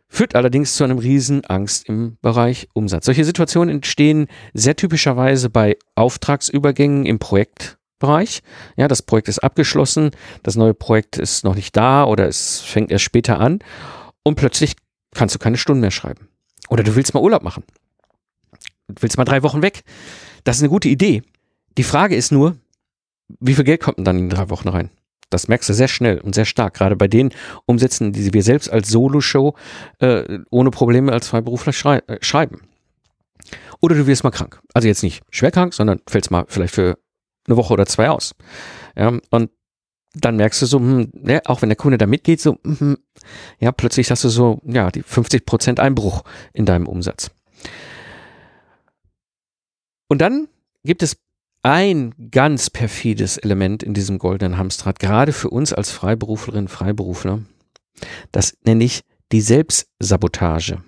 Führt 0.08 0.34
allerdings 0.34 0.76
zu 0.76 0.84
einem 0.84 0.96
riesen 0.96 1.44
Angst 1.44 1.86
im 1.86 2.16
Bereich 2.22 2.66
Umsatz. 2.72 3.04
Solche 3.04 3.26
Situationen 3.26 3.68
entstehen 3.68 4.28
sehr 4.54 4.76
typischerweise 4.76 5.50
bei 5.50 5.76
Auftragsübergängen 5.94 7.04
im 7.04 7.18
Projektbereich. 7.18 8.40
Ja, 8.78 8.88
das 8.88 9.02
Projekt 9.02 9.28
ist 9.28 9.40
abgeschlossen, 9.40 10.12
das 10.42 10.56
neue 10.56 10.72
Projekt 10.72 11.18
ist 11.18 11.44
noch 11.44 11.54
nicht 11.54 11.76
da 11.76 12.04
oder 12.04 12.26
es 12.26 12.62
fängt 12.62 12.90
erst 12.90 13.04
später 13.04 13.38
an 13.38 13.58
und 14.24 14.34
plötzlich 14.34 14.74
kannst 15.14 15.34
du 15.34 15.38
keine 15.38 15.56
Stunden 15.56 15.80
mehr 15.80 15.92
schreiben. 15.92 16.28
Oder 16.68 16.82
du 16.82 16.96
willst 16.96 17.14
mal 17.14 17.22
Urlaub 17.22 17.42
machen. 17.42 17.62
Du 18.88 19.00
willst 19.00 19.16
mal 19.16 19.24
drei 19.24 19.42
Wochen 19.42 19.62
weg. 19.62 19.82
Das 20.42 20.56
ist 20.56 20.62
eine 20.62 20.70
gute 20.70 20.88
Idee. 20.88 21.22
Die 21.78 21.84
Frage 21.84 22.16
ist 22.16 22.32
nur, 22.32 22.56
wie 23.40 23.54
viel 23.54 23.64
Geld 23.64 23.80
kommt 23.80 23.98
denn 23.98 24.04
dann 24.04 24.18
in 24.18 24.30
drei 24.30 24.50
Wochen 24.50 24.68
rein? 24.68 24.90
Das 25.30 25.48
merkst 25.48 25.68
du 25.68 25.74
sehr 25.74 25.88
schnell 25.88 26.20
und 26.20 26.34
sehr 26.34 26.44
stark, 26.44 26.74
gerade 26.74 26.96
bei 26.96 27.08
den 27.08 27.30
Umsätzen, 27.66 28.12
die 28.12 28.32
wir 28.32 28.42
selbst 28.42 28.70
als 28.70 28.88
Solo-Show 28.88 29.54
äh, 29.98 30.38
ohne 30.50 30.70
Probleme 30.70 31.12
als 31.12 31.28
Freiberufler 31.28 31.72
schrei 31.72 31.98
äh, 32.06 32.18
schreiben. 32.20 32.62
Oder 33.80 33.96
du 33.96 34.06
wirst 34.06 34.24
mal 34.24 34.30
krank. 34.30 34.60
Also 34.74 34.88
jetzt 34.88 35.02
nicht 35.02 35.22
schwer 35.30 35.50
krank, 35.50 35.74
sondern 35.74 36.00
fällst 36.06 36.30
mal 36.30 36.44
vielleicht 36.48 36.74
für 36.74 36.98
eine 37.46 37.56
Woche 37.56 37.72
oder 37.72 37.86
zwei 37.86 38.10
aus. 38.10 38.34
Ja, 38.96 39.18
und 39.30 39.50
dann 40.14 40.36
merkst 40.36 40.62
du 40.62 40.66
so, 40.66 40.78
hm, 40.78 41.10
ja, 41.26 41.40
auch 41.46 41.62
wenn 41.62 41.68
der 41.68 41.76
Kunde 41.76 41.98
da 41.98 42.06
mitgeht, 42.06 42.40
so, 42.40 42.58
hm, 42.64 42.98
ja, 43.58 43.72
plötzlich 43.72 44.10
hast 44.10 44.24
du 44.24 44.28
so, 44.28 44.60
ja, 44.64 44.90
die 44.90 45.02
50 45.02 45.44
Prozent 45.44 45.80
Einbruch 45.80 46.24
in 46.52 46.66
deinem 46.66 46.86
Umsatz. 46.86 47.30
Und 50.08 50.20
dann 50.20 50.48
gibt 50.84 51.02
es 51.02 51.16
ein 51.62 52.14
ganz 52.30 52.70
perfides 52.70 53.38
Element 53.38 53.82
in 53.82 53.94
diesem 53.94 54.18
goldenen 54.18 54.58
Hamsterrad, 54.58 54.98
gerade 54.98 55.32
für 55.32 55.50
uns 55.50 55.72
als 55.72 55.90
Freiberuflerinnen, 55.90 56.68
Freiberufler. 56.68 57.40
Das 58.32 58.56
nenne 58.64 58.84
ich 58.84 59.02
die 59.32 59.40
Selbstsabotage. 59.40 60.82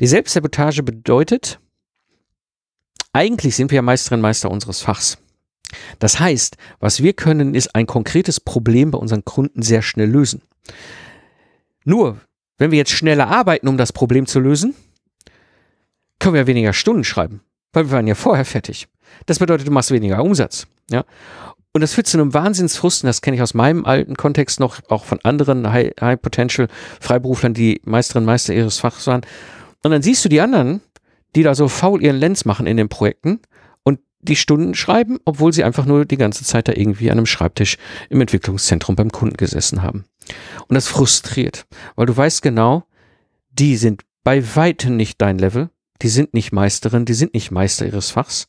Die 0.00 0.06
Selbstsabotage 0.06 0.82
bedeutet, 0.82 1.60
eigentlich 3.12 3.56
sind 3.56 3.70
wir 3.70 3.76
ja 3.76 3.82
Meisterinnen 3.82 4.22
Meister 4.22 4.50
unseres 4.50 4.82
Fachs. 4.82 5.21
Das 5.98 6.20
heißt, 6.20 6.56
was 6.80 7.02
wir 7.02 7.12
können, 7.12 7.54
ist 7.54 7.74
ein 7.74 7.86
konkretes 7.86 8.40
Problem 8.40 8.90
bei 8.90 8.98
unseren 8.98 9.24
Kunden 9.24 9.62
sehr 9.62 9.82
schnell 9.82 10.10
lösen. 10.10 10.42
Nur, 11.84 12.20
wenn 12.58 12.70
wir 12.70 12.78
jetzt 12.78 12.92
schneller 12.92 13.28
arbeiten, 13.28 13.68
um 13.68 13.76
das 13.76 13.92
Problem 13.92 14.26
zu 14.26 14.40
lösen, 14.40 14.74
können 16.18 16.34
wir 16.34 16.46
weniger 16.46 16.72
Stunden 16.72 17.04
schreiben, 17.04 17.40
weil 17.72 17.86
wir 17.86 17.92
waren 17.92 18.06
ja 18.06 18.14
vorher 18.14 18.44
fertig. 18.44 18.88
Das 19.26 19.38
bedeutet, 19.38 19.66
du 19.66 19.72
machst 19.72 19.90
weniger 19.90 20.22
Umsatz. 20.22 20.66
Ja? 20.90 21.04
Und 21.72 21.80
das 21.80 21.94
führt 21.94 22.06
zu 22.06 22.18
einem 22.18 22.34
Wahnsinnsfrust, 22.34 23.02
und 23.02 23.08
das 23.08 23.22
kenne 23.22 23.36
ich 23.36 23.42
aus 23.42 23.54
meinem 23.54 23.84
alten 23.86 24.14
Kontext 24.14 24.60
noch, 24.60 24.80
auch 24.88 25.04
von 25.04 25.18
anderen 25.22 25.72
High-Potential-Freiberuflern, 25.72 27.54
die 27.54 27.80
Meisterinnen 27.84 28.24
und 28.28 28.32
Meister 28.32 28.54
ihres 28.54 28.78
Fachs 28.78 29.06
waren. 29.06 29.22
Und 29.82 29.90
dann 29.90 30.02
siehst 30.02 30.24
du 30.24 30.28
die 30.28 30.40
anderen, 30.40 30.82
die 31.34 31.42
da 31.42 31.54
so 31.54 31.68
faul 31.68 32.02
ihren 32.02 32.16
Lenz 32.16 32.44
machen 32.44 32.66
in 32.66 32.76
den 32.76 32.90
Projekten 32.90 33.40
die 34.22 34.36
Stunden 34.36 34.74
schreiben, 34.74 35.18
obwohl 35.24 35.52
sie 35.52 35.64
einfach 35.64 35.84
nur 35.84 36.04
die 36.04 36.16
ganze 36.16 36.44
Zeit 36.44 36.68
da 36.68 36.72
irgendwie 36.72 37.10
an 37.10 37.18
einem 37.18 37.26
Schreibtisch 37.26 37.76
im 38.08 38.20
Entwicklungszentrum 38.20 38.96
beim 38.96 39.10
Kunden 39.10 39.36
gesessen 39.36 39.82
haben. 39.82 40.04
Und 40.68 40.74
das 40.74 40.86
frustriert, 40.86 41.66
weil 41.96 42.06
du 42.06 42.16
weißt 42.16 42.40
genau, 42.40 42.84
die 43.50 43.76
sind 43.76 44.02
bei 44.24 44.42
weitem 44.56 44.96
nicht 44.96 45.20
dein 45.20 45.38
Level, 45.38 45.70
die 46.00 46.08
sind 46.08 46.34
nicht 46.34 46.52
Meisterin, 46.52 47.04
die 47.04 47.14
sind 47.14 47.34
nicht 47.34 47.50
Meister 47.50 47.84
ihres 47.84 48.10
Fachs. 48.10 48.48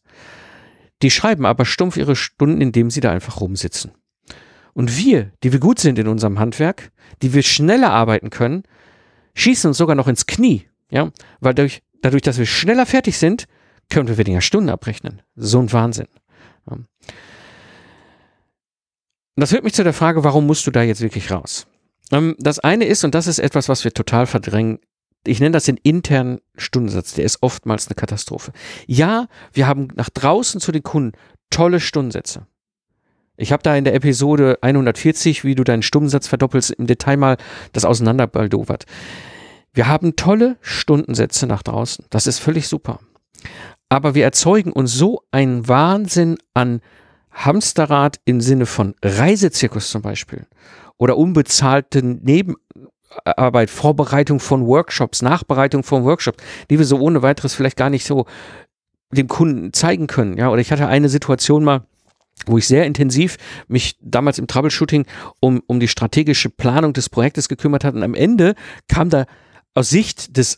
Die 1.01 1.11
schreiben 1.11 1.45
aber 1.45 1.65
stumpf 1.65 1.97
ihre 1.97 2.15
Stunden, 2.15 2.61
indem 2.61 2.89
sie 2.89 3.01
da 3.01 3.11
einfach 3.11 3.41
rumsitzen. 3.41 3.91
Und 4.73 4.97
wir, 4.97 5.31
die 5.43 5.51
wir 5.51 5.59
gut 5.59 5.79
sind 5.79 5.99
in 5.99 6.07
unserem 6.07 6.39
Handwerk, 6.39 6.91
die 7.21 7.33
wir 7.33 7.43
schneller 7.43 7.91
arbeiten 7.91 8.29
können, 8.29 8.63
schießen 9.35 9.69
uns 9.69 9.77
sogar 9.77 9.95
noch 9.95 10.07
ins 10.07 10.25
Knie, 10.25 10.67
ja, 10.89 11.11
weil 11.39 11.53
durch, 11.53 11.81
dadurch, 12.01 12.21
dass 12.21 12.37
wir 12.37 12.45
schneller 12.45 12.85
fertig 12.85 13.17
sind, 13.17 13.47
können 13.93 14.09
wir 14.09 14.17
weniger 14.17 14.41
Stunden 14.41 14.69
abrechnen. 14.69 15.21
So 15.35 15.59
ein 15.59 15.71
Wahnsinn. 15.71 16.07
Das 19.35 19.49
führt 19.49 19.63
mich 19.63 19.73
zu 19.73 19.83
der 19.83 19.93
Frage, 19.93 20.23
warum 20.23 20.45
musst 20.45 20.67
du 20.67 20.71
da 20.71 20.83
jetzt 20.83 21.01
wirklich 21.01 21.31
raus? 21.31 21.67
Ähm, 22.11 22.35
das 22.39 22.59
eine 22.59 22.85
ist, 22.85 23.03
und 23.03 23.15
das 23.15 23.27
ist 23.27 23.39
etwas, 23.39 23.69
was 23.69 23.83
wir 23.83 23.93
total 23.93 24.25
verdrängen, 24.27 24.79
ich 25.25 25.39
nenne 25.39 25.51
das 25.51 25.65
den 25.65 25.77
internen 25.77 26.39
Stundensatz, 26.55 27.13
der 27.13 27.25
ist 27.25 27.41
oftmals 27.41 27.87
eine 27.87 27.95
Katastrophe. 27.95 28.51
Ja, 28.87 29.27
wir 29.53 29.67
haben 29.67 29.87
nach 29.95 30.09
draußen 30.09 30.59
zu 30.59 30.71
den 30.71 30.83
Kunden 30.83 31.17
tolle 31.49 31.79
Stundensätze. 31.79 32.45
Ich 33.37 33.51
habe 33.51 33.63
da 33.63 33.75
in 33.75 33.83
der 33.83 33.95
Episode 33.95 34.59
140, 34.61 35.43
wie 35.43 35.55
du 35.55 35.63
deinen 35.63 35.81
Stundensatz 35.81 36.27
verdoppelst, 36.27 36.71
im 36.71 36.87
Detail 36.87 37.17
mal 37.17 37.37
das 37.71 37.85
auseinanderbaldowert. 37.85 38.85
Wir 39.73 39.87
haben 39.87 40.15
tolle 40.15 40.57
Stundensätze 40.61 41.47
nach 41.47 41.63
draußen. 41.63 42.05
Das 42.11 42.27
ist 42.27 42.39
völlig 42.39 42.67
super. 42.67 42.99
Aber 43.93 44.15
wir 44.15 44.23
erzeugen 44.23 44.73
uns 44.73 44.91
so 44.95 45.21
einen 45.29 45.67
Wahnsinn 45.67 46.39
an 46.55 46.81
Hamsterrad 47.31 48.19
im 48.25 48.41
Sinne 48.41 48.65
von 48.65 48.95
Reisezirkus 49.03 49.91
zum 49.91 50.01
Beispiel 50.01 50.47
oder 50.97 51.15
unbezahlten 51.15 52.19
Neben 52.23 52.55
Arbeit, 53.23 53.69
Vorbereitung 53.69 54.39
von 54.39 54.65
Workshops, 54.65 55.21
Nachbereitung 55.21 55.83
von 55.83 56.05
Workshops, 56.05 56.43
die 56.71 56.79
wir 56.79 56.87
so 56.87 56.97
ohne 56.97 57.21
weiteres 57.21 57.53
vielleicht 57.53 57.77
gar 57.77 57.91
nicht 57.91 58.03
so 58.03 58.25
dem 59.11 59.27
Kunden 59.27 59.73
zeigen 59.73 60.07
können. 60.07 60.37
Ja, 60.37 60.49
oder 60.49 60.59
ich 60.59 60.71
hatte 60.71 60.87
eine 60.87 61.07
Situation 61.07 61.63
mal, 61.63 61.85
wo 62.47 62.57
ich 62.57 62.67
sehr 62.67 62.87
intensiv 62.87 63.37
mich 63.67 63.95
damals 64.01 64.39
im 64.39 64.47
Troubleshooting 64.47 65.05
um, 65.39 65.61
um 65.67 65.79
die 65.79 65.87
strategische 65.87 66.49
Planung 66.49 66.93
des 66.93 67.09
Projektes 67.09 67.47
gekümmert 67.47 67.83
hat. 67.83 67.93
Und 67.93 68.01
am 68.01 68.15
Ende 68.15 68.55
kam 68.87 69.11
da 69.11 69.27
aus 69.75 69.91
Sicht 69.91 70.35
des 70.35 70.57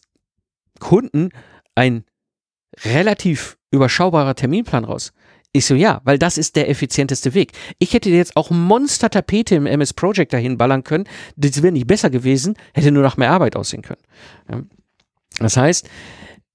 Kunden 0.80 1.32
ein 1.76 2.06
relativ 2.84 3.58
überschaubarer 3.72 4.36
Terminplan 4.36 4.86
raus. 4.86 5.14
Ich 5.52 5.66
so, 5.66 5.76
ja, 5.76 6.02
weil 6.04 6.20
das 6.20 6.38
ist 6.38 6.58
der 6.58 6.70
effizienteste 6.70 7.34
Weg. 7.34 7.54
Ich 7.80 7.94
hätte 7.94 8.10
jetzt 8.10 8.36
auch 8.36 8.50
Monster-Tapete 8.52 9.56
im 9.56 9.66
MS 9.66 9.94
Project 9.94 10.34
dahin 10.34 10.58
ballern 10.58 10.84
können. 10.84 11.06
Das 11.38 11.62
wäre 11.62 11.72
nicht 11.72 11.88
besser 11.88 12.10
gewesen, 12.10 12.56
hätte 12.74 12.92
nur 12.92 13.04
nach 13.04 13.16
mehr 13.16 13.32
Arbeit 13.32 13.56
aussehen 13.56 13.82
können. 13.82 14.70
Das 15.40 15.56
heißt, 15.56 15.90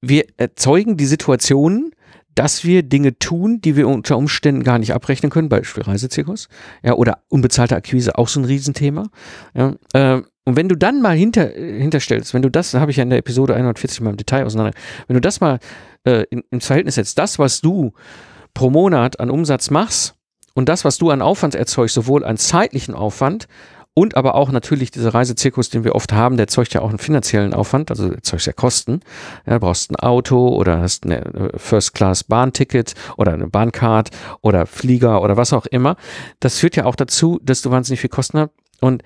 wir 0.03 0.27
erzeugen 0.37 0.99
die 0.99 1.07
Situationen, 1.07 1.93
dass 2.35 2.65
wir 2.65 2.83
Dinge 2.83 3.19
tun, 3.19 3.61
die 3.61 3.77
wir 3.77 3.89
unter 3.89 4.17
Umständen 4.17 4.63
gar 4.65 4.79
nicht 4.79 4.95
abrechnen 4.95 5.31
können, 5.31 5.49
Beispiel 5.49 5.83
Reisezirkus, 5.83 6.49
ja, 6.83 6.95
oder 6.95 7.23
unbezahlte 7.29 7.77
Akquise, 7.77 8.17
auch 8.19 8.29
so 8.29 8.41
ein 8.41 8.45
Riesenthema. 8.45 9.09
Ja, 9.55 9.75
äh, 9.95 10.23
und 10.45 10.57
wenn 10.57 10.69
du 10.69 10.77
dann 10.77 11.03
mal 11.03 11.17
hinter, 11.17 11.49
hinterstellst, 11.49 12.35
wenn 12.35 12.43
du 12.43 12.51
das, 12.51 12.71
da 12.71 12.81
habe 12.81 12.91
ich 12.91 12.97
ja 12.97 13.03
in 13.03 13.11
der 13.11 13.19
Episode 13.19 13.55
140 13.55 14.01
mal 14.01 14.11
im 14.11 14.17
Detail 14.17 14.45
auseinander, 14.45 14.73
wenn 15.07 15.15
du 15.15 15.21
das 15.21 15.41
mal 15.41 15.59
äh, 16.05 16.25
in, 16.31 16.43
ins 16.51 16.67
Verhältnis 16.67 16.95
setzt, 16.95 17.19
das, 17.19 17.39
was 17.39 17.61
du 17.61 17.93
pro 18.55 18.71
Monat 18.71 19.21
an 19.21 19.31
Umsatz 19.31 19.71
machst 19.71 20.15
und 20.55 20.69
das, 20.69 20.85
was 20.85 20.99
du 20.99 21.11
an 21.11 21.23
Aufwand 21.23 21.55
erzeugst, 21.55 21.95
sowohl 21.95 22.25
an 22.25 22.37
zeitlichen 22.37 22.95
Aufwand 22.95 23.49
und 23.93 24.17
aber 24.17 24.35
auch 24.35 24.51
natürlich 24.51 24.91
dieser 24.91 25.13
Reisezirkus, 25.13 25.69
den 25.69 25.85
wir 25.85 25.95
oft 25.95 26.13
haben, 26.13 26.37
der 26.37 26.45
erzeugt 26.45 26.73
ja 26.75 26.81
auch 26.81 26.89
einen 26.89 26.99
finanziellen 26.99 27.53
Aufwand, 27.53 27.91
also 27.91 28.11
erzeugt 28.11 28.47
ja 28.47 28.53
Kosten. 28.53 29.01
Ja, 29.47 29.55
du 29.55 29.61
brauchst 29.61 29.91
ein 29.91 29.97
Auto 29.97 30.49
oder 30.49 30.81
hast 30.81 31.05
eine 31.05 31.19
äh, 31.19 31.59
First-Class-Bahnticket 31.59 32.95
oder 33.17 33.33
eine 33.33 33.49
Bahncard 33.49 34.11
oder 34.41 34.67
Flieger 34.67 35.23
oder 35.23 35.37
was 35.37 35.53
auch 35.53 35.67
immer. 35.67 35.97
Das 36.39 36.59
führt 36.59 36.77
ja 36.77 36.87
auch 36.87 36.95
dazu, 36.95 37.41
dass 37.43 37.63
du 37.63 37.71
wahnsinnig 37.71 38.01
viel 38.01 38.11
Kosten 38.11 38.39
hast. 38.39 38.51
Und 38.81 39.03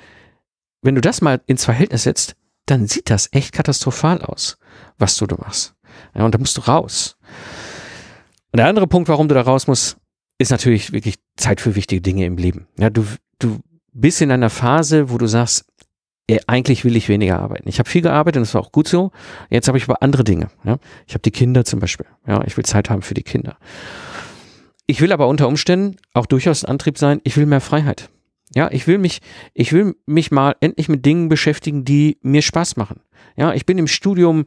wenn 0.84 0.94
du 0.94 1.00
das 1.00 1.20
mal 1.20 1.40
ins 1.46 1.64
Verhältnis 1.64 2.04
setzt, 2.04 2.36
dann 2.66 2.86
sieht 2.86 3.10
das 3.10 3.28
echt 3.32 3.52
katastrophal 3.52 4.22
aus, 4.22 4.58
was 4.98 5.16
du 5.16 5.26
da 5.26 5.36
machst. 5.36 5.74
Ja, 6.14 6.24
und 6.24 6.34
da 6.34 6.38
musst 6.38 6.56
du 6.56 6.60
raus. 6.62 7.16
Und 8.52 8.58
der 8.58 8.66
andere 8.66 8.86
Punkt, 8.86 9.08
warum 9.08 9.28
du 9.28 9.34
da 9.34 9.42
raus 9.42 9.66
musst, 9.66 9.96
ist 10.38 10.50
natürlich 10.50 10.92
wirklich 10.92 11.16
Zeit 11.36 11.60
für 11.60 11.74
wichtige 11.74 12.00
Dinge 12.00 12.26
im 12.26 12.36
Leben. 12.36 12.66
Ja, 12.78 12.90
du, 12.90 13.04
du 13.38 13.60
bist 13.92 14.20
in 14.20 14.30
einer 14.30 14.50
Phase, 14.50 15.10
wo 15.10 15.18
du 15.18 15.26
sagst, 15.26 15.66
ey, 16.26 16.40
eigentlich 16.46 16.84
will 16.84 16.96
ich 16.96 17.08
weniger 17.08 17.40
arbeiten. 17.40 17.68
Ich 17.68 17.78
habe 17.78 17.88
viel 17.88 18.02
gearbeitet 18.02 18.38
und 18.38 18.46
das 18.46 18.54
war 18.54 18.60
auch 18.60 18.72
gut 18.72 18.88
so. 18.88 19.10
Jetzt 19.50 19.68
habe 19.68 19.78
ich 19.78 19.84
aber 19.84 20.02
andere 20.02 20.24
Dinge. 20.24 20.48
Ja? 20.64 20.78
Ich 21.06 21.14
habe 21.14 21.22
die 21.22 21.30
Kinder 21.30 21.64
zum 21.64 21.80
Beispiel. 21.80 22.06
Ja, 22.26 22.42
ich 22.44 22.56
will 22.56 22.64
Zeit 22.64 22.90
haben 22.90 23.02
für 23.02 23.14
die 23.14 23.22
Kinder. 23.22 23.56
Ich 24.86 25.00
will 25.00 25.12
aber 25.12 25.28
unter 25.28 25.48
Umständen 25.48 25.96
auch 26.12 26.26
durchaus 26.26 26.64
ein 26.64 26.70
Antrieb 26.70 26.98
sein. 26.98 27.20
Ich 27.24 27.36
will 27.36 27.46
mehr 27.46 27.60
Freiheit. 27.60 28.10
Ja, 28.54 28.70
ich 28.70 28.86
will 28.86 28.98
mich, 28.98 29.20
ich 29.52 29.72
will 29.72 29.96
mich 30.06 30.30
mal 30.30 30.54
endlich 30.60 30.88
mit 30.88 31.04
Dingen 31.04 31.28
beschäftigen, 31.28 31.84
die 31.84 32.18
mir 32.22 32.42
Spaß 32.42 32.76
machen. 32.76 33.00
Ja, 33.36 33.52
ich 33.52 33.66
bin 33.66 33.78
im 33.78 33.88
Studium 33.88 34.44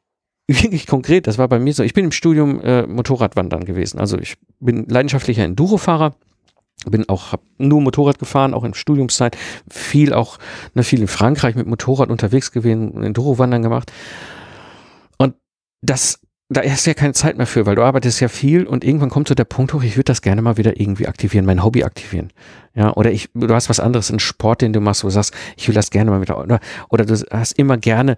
wirklich 0.48 0.86
konkret, 0.86 1.26
das 1.26 1.38
war 1.38 1.48
bei 1.48 1.58
mir 1.58 1.72
so. 1.72 1.82
Ich 1.82 1.94
bin 1.94 2.04
im 2.04 2.12
Studium 2.12 2.60
äh, 2.60 2.86
Motorradwandern 2.86 3.64
gewesen. 3.64 3.98
Also 3.98 4.18
ich 4.18 4.36
bin 4.60 4.86
leidenschaftlicher 4.88 5.44
Endurofahrer, 5.44 6.14
bin 6.86 7.08
auch 7.08 7.32
hab 7.32 7.42
nur 7.58 7.80
Motorrad 7.80 8.18
gefahren, 8.18 8.54
auch 8.54 8.64
in 8.64 8.74
Studiumszeit, 8.74 9.36
viel 9.68 10.12
auch 10.14 10.38
ne, 10.74 10.82
viel 10.82 11.00
in 11.00 11.08
Frankreich 11.08 11.54
mit 11.54 11.66
Motorrad 11.66 12.10
unterwegs 12.10 12.52
gewesen, 12.52 13.02
Enduro-Wandern 13.02 13.62
gemacht. 13.62 13.92
Und 15.18 15.34
das 15.82 16.20
da 16.52 16.62
hast 16.62 16.84
du 16.84 16.90
ja 16.90 16.94
keine 16.94 17.14
Zeit 17.14 17.36
mehr 17.36 17.46
für, 17.46 17.64
weil 17.64 17.76
du 17.76 17.82
arbeitest 17.84 18.20
ja 18.20 18.26
viel 18.26 18.66
und 18.66 18.82
irgendwann 18.82 19.08
kommt 19.08 19.28
so 19.28 19.34
der 19.36 19.44
Punkt 19.44 19.72
hoch, 19.72 19.84
ich 19.84 19.96
würde 19.96 20.04
das 20.04 20.20
gerne 20.20 20.42
mal 20.42 20.56
wieder 20.56 20.80
irgendwie 20.80 21.06
aktivieren, 21.06 21.46
mein 21.46 21.62
Hobby 21.62 21.84
aktivieren. 21.84 22.32
Ja, 22.74 22.92
oder 22.94 23.12
ich, 23.12 23.30
du 23.34 23.54
hast 23.54 23.68
was 23.68 23.78
anderes, 23.78 24.10
einen 24.10 24.18
Sport, 24.18 24.60
den 24.60 24.72
du 24.72 24.80
machst, 24.80 25.04
wo 25.04 25.08
du 25.08 25.12
sagst, 25.12 25.32
ich 25.56 25.68
will 25.68 25.76
das 25.76 25.90
gerne 25.90 26.10
mal 26.10 26.20
wieder, 26.20 26.38
oder, 26.38 26.58
oder 26.88 27.04
du 27.04 27.14
hast 27.30 27.52
immer 27.52 27.78
gerne 27.78 28.16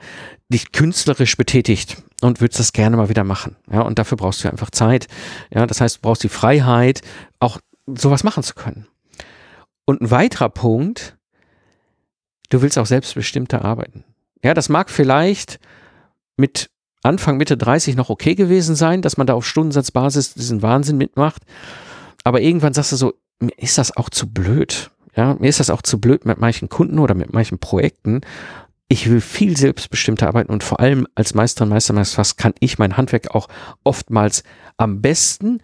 dich 0.49 0.73
künstlerisch 0.73 1.37
betätigt 1.37 2.03
und 2.23 2.41
würdest 2.41 2.59
das 2.59 2.73
gerne 2.73 2.97
mal 2.97 3.11
wieder 3.11 3.23
machen. 3.23 3.57
Ja, 3.71 3.83
und 3.83 3.99
dafür 3.99 4.17
brauchst 4.17 4.43
du 4.43 4.51
einfach 4.51 4.71
Zeit. 4.71 5.09
Ja, 5.51 5.67
das 5.67 5.83
heißt, 5.83 5.97
du 5.97 6.01
brauchst 6.01 6.23
die 6.23 6.31
Freiheit, 6.31 7.03
auch 7.39 7.59
sowas 7.87 8.25
machen 8.25 8.43
zu 8.43 8.55
können. 8.55 8.87
Und 9.85 10.01
ein 10.01 10.11
weiterer 10.11 10.49
Punkt, 10.49 11.19
du 12.49 12.63
willst 12.63 12.79
auch 12.79 12.87
selbstbestimmter 12.87 13.63
arbeiten. 13.63 14.05
Ja, 14.43 14.55
das 14.55 14.71
mag 14.71 14.89
vielleicht 14.89 15.61
mit 16.39 16.72
Anfang, 17.03 17.37
Mitte 17.37 17.57
30 17.57 17.97
noch 17.97 18.11
okay 18.11 18.35
gewesen 18.35 18.77
sein, 18.77 19.03
dass 19.03 19.17
man 19.17 19.27
da 19.27 19.35
auf 19.35 19.47
Stundensatzbasis 19.47 20.35
diesen 20.35 20.63
Wahnsinn 20.63 20.97
mitmacht. 20.97 21.43
Aber 22.25 22.41
irgendwann 22.41 22.75
sagst 22.75 22.93
du 22.93 22.97
so, 22.97 23.15
mir 23.41 23.57
ist 23.59 23.79
das 23.79 23.97
auch 23.97 24.09
zu 24.09 24.33
blöd. 24.33 24.91
Ja, 25.17 25.35
mir 25.35 25.49
ist 25.49 25.61
das 25.61 25.71
auch 25.71 25.83
zu 25.83 26.01
blöd 26.01 26.25
mit 26.25 26.39
manchen 26.39 26.69
Kunden 26.69 26.99
oder 26.99 27.15
mit 27.15 27.33
manchen 27.33 27.59
Projekten. 27.59 28.23
ich 28.89 29.09
will 29.11 29.23
viel 29.23 29.57
selbstbestimmter 29.57 30.29
arbeiten 30.29 30.53
und 30.53 30.63
vor 30.63 30.79
allem 30.79 31.07
als 31.15 31.35
Meister 31.35 31.65
und 31.65 32.37
kann 32.37 32.53
ich 32.61 32.79
mein 32.79 32.99
Handwerk 32.99 33.35
auch 33.35 33.49
oftmals 33.85 34.43
am 34.77 35.01
besten 35.01 35.63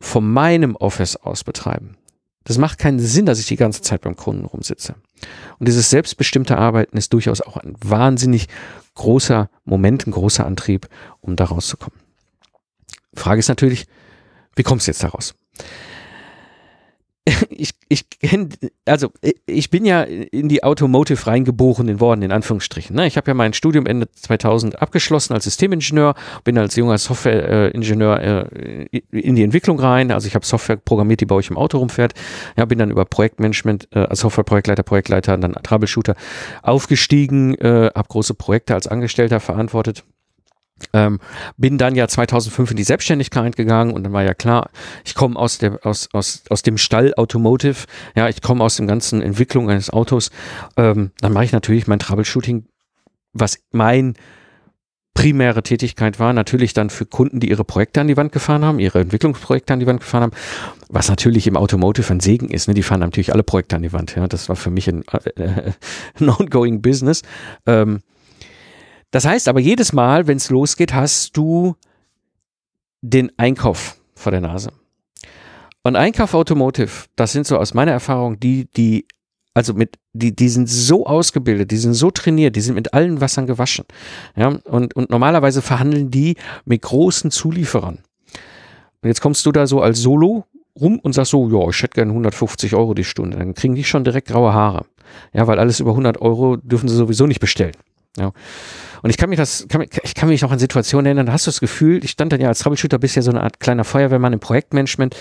von 0.00 0.30
meinem 0.30 0.76
Office 0.76 1.16
aus 1.16 1.44
betreiben. 1.44 1.96
Das 2.44 2.58
macht 2.58 2.78
keinen 2.78 2.98
Sinn, 2.98 3.26
dass 3.26 3.40
ich 3.40 3.46
die 3.46 3.56
ganze 3.56 3.80
Zeit 3.80 4.02
beim 4.02 4.16
Kunden 4.16 4.44
rumsitze. 4.44 4.94
Und 5.58 5.66
dieses 5.66 5.90
selbstbestimmte 5.90 6.58
Arbeiten 6.58 6.96
ist 6.96 7.12
durchaus 7.12 7.40
auch 7.40 7.56
ein 7.56 7.74
wahnsinnig 7.82 8.48
großer 8.94 9.48
Moment, 9.64 10.06
ein 10.06 10.12
großer 10.12 10.46
Antrieb, 10.46 10.88
um 11.20 11.36
da 11.36 11.44
rauszukommen. 11.44 11.98
Frage 13.14 13.38
ist 13.38 13.48
natürlich, 13.48 13.86
wie 14.56 14.62
kommst 14.62 14.86
du 14.86 14.90
jetzt 14.90 15.02
daraus? 15.02 15.34
Ich, 17.50 17.70
ich 17.88 18.08
kenne, 18.10 18.48
also 18.84 19.10
ich 19.46 19.70
bin 19.70 19.84
ja 19.84 20.02
in 20.02 20.48
die 20.48 20.62
Automotive 20.62 21.26
reingeboren 21.26 22.00
worden, 22.00 22.22
in 22.22 22.32
Anführungsstrichen. 22.32 22.94
Ne? 22.96 23.06
Ich 23.06 23.16
habe 23.16 23.30
ja 23.30 23.34
mein 23.34 23.52
Studium 23.52 23.86
Ende 23.86 24.10
2000 24.10 24.80
abgeschlossen 24.80 25.32
als 25.34 25.44
Systemingenieur, 25.44 26.14
bin 26.44 26.58
als 26.58 26.76
junger 26.76 26.98
Softwareingenieur 26.98 28.20
äh, 28.20 29.00
in 29.10 29.36
die 29.36 29.42
Entwicklung 29.42 29.78
rein. 29.78 30.10
Also 30.10 30.26
ich 30.26 30.34
habe 30.34 30.44
Software 30.44 30.76
programmiert, 30.76 31.20
die 31.20 31.26
bei 31.26 31.34
euch 31.34 31.50
im 31.50 31.56
Auto 31.56 31.78
rumfährt. 31.78 32.14
Ja, 32.56 32.64
bin 32.64 32.78
dann 32.78 32.90
über 32.90 33.04
Projektmanagement 33.04 33.88
äh, 33.92 34.00
als 34.00 34.20
Softwareprojektleiter, 34.20 34.82
Projektleiter, 34.82 35.36
dann 35.36 35.54
Troubleshooter 35.62 36.14
aufgestiegen, 36.62 37.54
äh, 37.56 37.90
habe 37.94 38.08
große 38.08 38.34
Projekte 38.34 38.74
als 38.74 38.86
Angestellter 38.86 39.40
verantwortet 39.40 40.04
ähm, 40.92 41.20
bin 41.56 41.78
dann 41.78 41.94
ja 41.94 42.08
2005 42.08 42.72
in 42.72 42.76
die 42.76 42.84
Selbstständigkeit 42.84 43.56
gegangen 43.56 43.92
und 43.92 44.04
dann 44.04 44.12
war 44.12 44.22
ja 44.22 44.34
klar, 44.34 44.70
ich 45.04 45.14
komme 45.14 45.36
aus 45.38 45.58
der 45.58 45.84
aus 45.86 46.08
aus 46.12 46.42
aus 46.50 46.62
dem 46.62 46.78
Stall 46.78 47.14
Automotive, 47.16 47.86
ja, 48.16 48.28
ich 48.28 48.42
komme 48.42 48.64
aus 48.64 48.76
dem 48.76 48.86
ganzen 48.86 49.22
Entwicklung 49.22 49.70
eines 49.70 49.90
Autos. 49.90 50.30
Ähm, 50.76 51.12
dann 51.20 51.32
mache 51.32 51.44
ich 51.44 51.52
natürlich 51.52 51.86
mein 51.86 51.98
Troubleshooting, 51.98 52.66
was 53.32 53.58
mein 53.70 54.14
primäre 55.14 55.62
Tätigkeit 55.62 56.18
war, 56.18 56.32
natürlich 56.32 56.74
dann 56.74 56.90
für 56.90 57.06
Kunden, 57.06 57.38
die 57.38 57.48
ihre 57.48 57.64
Projekte 57.64 58.00
an 58.00 58.08
die 58.08 58.16
Wand 58.16 58.32
gefahren 58.32 58.64
haben, 58.64 58.80
ihre 58.80 59.00
Entwicklungsprojekte 59.00 59.72
an 59.72 59.78
die 59.78 59.86
Wand 59.86 60.00
gefahren 60.00 60.24
haben, 60.24 60.32
was 60.88 61.08
natürlich 61.08 61.46
im 61.46 61.56
Automotive 61.56 62.12
ein 62.12 62.18
Segen 62.18 62.50
ist. 62.50 62.66
Ne? 62.66 62.74
Die 62.74 62.82
fahren 62.82 62.98
natürlich 63.00 63.32
alle 63.32 63.44
Projekte 63.44 63.76
an 63.76 63.82
die 63.82 63.92
Wand. 63.92 64.16
Ja, 64.16 64.26
das 64.26 64.48
war 64.48 64.56
für 64.56 64.70
mich 64.70 64.88
ein, 64.88 65.04
äh, 65.36 65.70
ein 66.20 66.28
ongoing 66.28 66.82
Business. 66.82 67.22
Ähm, 67.64 68.00
das 69.14 69.24
heißt 69.24 69.46
aber, 69.46 69.60
jedes 69.60 69.92
Mal, 69.92 70.26
wenn 70.26 70.38
es 70.38 70.50
losgeht, 70.50 70.92
hast 70.92 71.36
du 71.36 71.76
den 73.00 73.30
Einkauf 73.36 73.96
vor 74.16 74.32
der 74.32 74.40
Nase. 74.40 74.72
Und 75.84 75.94
Einkauf 75.94 76.34
Automotive, 76.34 76.90
das 77.14 77.30
sind 77.30 77.46
so 77.46 77.56
aus 77.56 77.74
meiner 77.74 77.92
Erfahrung 77.92 78.40
die, 78.40 78.66
die, 78.76 79.06
also 79.54 79.72
mit, 79.72 80.00
die, 80.14 80.34
die 80.34 80.48
sind 80.48 80.68
so 80.68 81.06
ausgebildet, 81.06 81.70
die 81.70 81.76
sind 81.76 81.94
so 81.94 82.10
trainiert, 82.10 82.56
die 82.56 82.60
sind 82.60 82.74
mit 82.74 82.92
allen 82.92 83.20
Wassern 83.20 83.46
gewaschen. 83.46 83.84
Ja, 84.34 84.48
und, 84.64 84.96
und 84.96 85.10
normalerweise 85.10 85.62
verhandeln 85.62 86.10
die 86.10 86.34
mit 86.64 86.82
großen 86.82 87.30
Zulieferern. 87.30 87.98
Und 89.00 89.08
jetzt 89.08 89.20
kommst 89.20 89.46
du 89.46 89.52
da 89.52 89.68
so 89.68 89.80
als 89.80 90.00
Solo 90.00 90.44
rum 90.74 90.98
und 90.98 91.12
sagst 91.12 91.30
so, 91.30 91.48
ja, 91.50 91.68
ich 91.68 91.80
hätte 91.80 91.94
gerne 91.94 92.10
150 92.10 92.74
Euro 92.74 92.94
die 92.94 93.04
Stunde. 93.04 93.36
Dann 93.36 93.54
kriegen 93.54 93.76
die 93.76 93.84
schon 93.84 94.02
direkt 94.02 94.26
graue 94.26 94.52
Haare. 94.52 94.86
Ja, 95.32 95.46
weil 95.46 95.60
alles 95.60 95.78
über 95.78 95.90
100 95.90 96.20
Euro 96.20 96.56
dürfen 96.56 96.88
sie 96.88 96.96
sowieso 96.96 97.28
nicht 97.28 97.38
bestellen. 97.38 97.76
Ja. 98.16 98.32
Und 99.02 99.10
ich 99.10 99.16
kann 99.16 99.28
mich 99.28 99.38
das, 99.38 99.66
kann, 99.68 99.82
ich 99.82 100.14
kann 100.14 100.28
mich 100.28 100.40
noch 100.40 100.52
an 100.52 100.58
Situationen 100.58 101.06
erinnern, 101.06 101.26
da 101.26 101.32
hast 101.32 101.46
du 101.46 101.50
das 101.50 101.60
Gefühl, 101.60 102.04
ich 102.04 102.12
stand 102.12 102.32
dann 102.32 102.40
ja 102.40 102.48
als 102.48 102.60
Troubleshooter, 102.60 102.98
bist 102.98 103.16
ja 103.16 103.22
so 103.22 103.30
eine 103.30 103.42
Art 103.42 103.58
kleiner 103.58 103.84
Feuerwehrmann 103.84 104.32
im 104.32 104.40
Projektmanagement, 104.40 105.16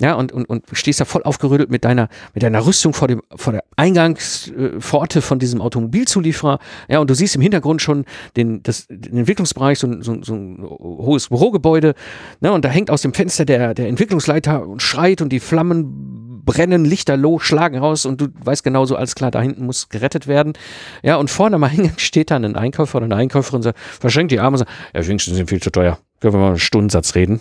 ja, 0.00 0.14
und, 0.14 0.32
und, 0.32 0.46
und 0.46 0.64
stehst 0.72 0.98
da 0.98 1.04
voll 1.04 1.22
aufgerüttelt 1.24 1.70
mit 1.70 1.84
deiner, 1.84 2.08
mit 2.34 2.42
deiner 2.42 2.64
Rüstung 2.64 2.94
vor 2.94 3.06
dem, 3.06 3.22
vor 3.36 3.52
der 3.52 3.64
Eingangspforte 3.76 5.20
von 5.20 5.38
diesem 5.38 5.60
Automobilzulieferer, 5.60 6.58
ja, 6.88 6.98
und 7.00 7.10
du 7.10 7.14
siehst 7.14 7.36
im 7.36 7.42
Hintergrund 7.42 7.82
schon 7.82 8.06
den, 8.36 8.62
das, 8.62 8.86
den 8.88 9.18
Entwicklungsbereich, 9.18 9.78
so, 9.78 10.00
so, 10.00 10.22
so 10.22 10.34
ein 10.34 10.58
hohes 10.60 11.28
Bürogebäude, 11.28 11.94
ne, 12.40 12.50
und 12.50 12.64
da 12.64 12.70
hängt 12.70 12.90
aus 12.90 13.02
dem 13.02 13.12
Fenster 13.12 13.44
der, 13.44 13.74
der 13.74 13.88
Entwicklungsleiter 13.88 14.66
und 14.66 14.82
schreit 14.82 15.20
und 15.20 15.28
die 15.28 15.40
Flammen 15.40 16.27
brennen, 16.48 16.86
Lichterloh, 16.86 17.38
schlagen 17.38 17.78
raus 17.78 18.06
und 18.06 18.20
du 18.22 18.28
weißt 18.42 18.64
genauso, 18.64 18.96
alles 18.96 19.14
klar, 19.14 19.30
da 19.30 19.42
hinten 19.42 19.66
muss 19.66 19.90
gerettet 19.90 20.26
werden. 20.26 20.54
Ja, 21.02 21.16
und 21.16 21.30
vorne 21.30 21.56
am 21.56 21.64
Eingang 21.64 21.92
steht 21.98 22.30
dann 22.30 22.44
ein 22.44 22.56
Einkäufer 22.56 22.96
oder 22.96 23.04
eine 23.04 23.16
Einkäuferin 23.16 23.62
sagt, 23.62 23.78
verschenkt 23.78 24.32
die 24.32 24.40
Arme 24.40 24.54
und 24.54 24.58
sagt, 24.58 24.70
ja, 24.94 25.02
Pfingsten 25.02 25.34
sind 25.34 25.50
viel 25.50 25.62
zu 25.62 25.70
teuer. 25.70 25.98
Können 26.20 26.32
wir 26.32 26.40
mal 26.40 26.48
einen 26.48 26.58
Stundensatz 26.58 27.14
reden? 27.14 27.40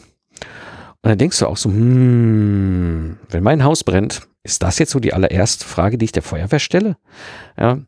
Und 1.01 1.09
dann 1.09 1.17
denkst 1.17 1.39
du 1.39 1.47
auch 1.47 1.55
so, 1.55 1.69
hm, 1.69 3.17
wenn 3.29 3.43
mein 3.43 3.63
Haus 3.63 3.85
brennt, 3.85 4.27
ist 4.43 4.61
das 4.61 4.77
jetzt 4.77 4.91
so 4.91 4.99
die 4.99 5.13
allererste 5.13 5.65
Frage, 5.65 5.97
die 5.97 6.05
ich 6.05 6.11
der 6.11 6.23
Feuerwehr 6.23 6.59
stelle? 6.59 6.97
Ja. 7.57 7.79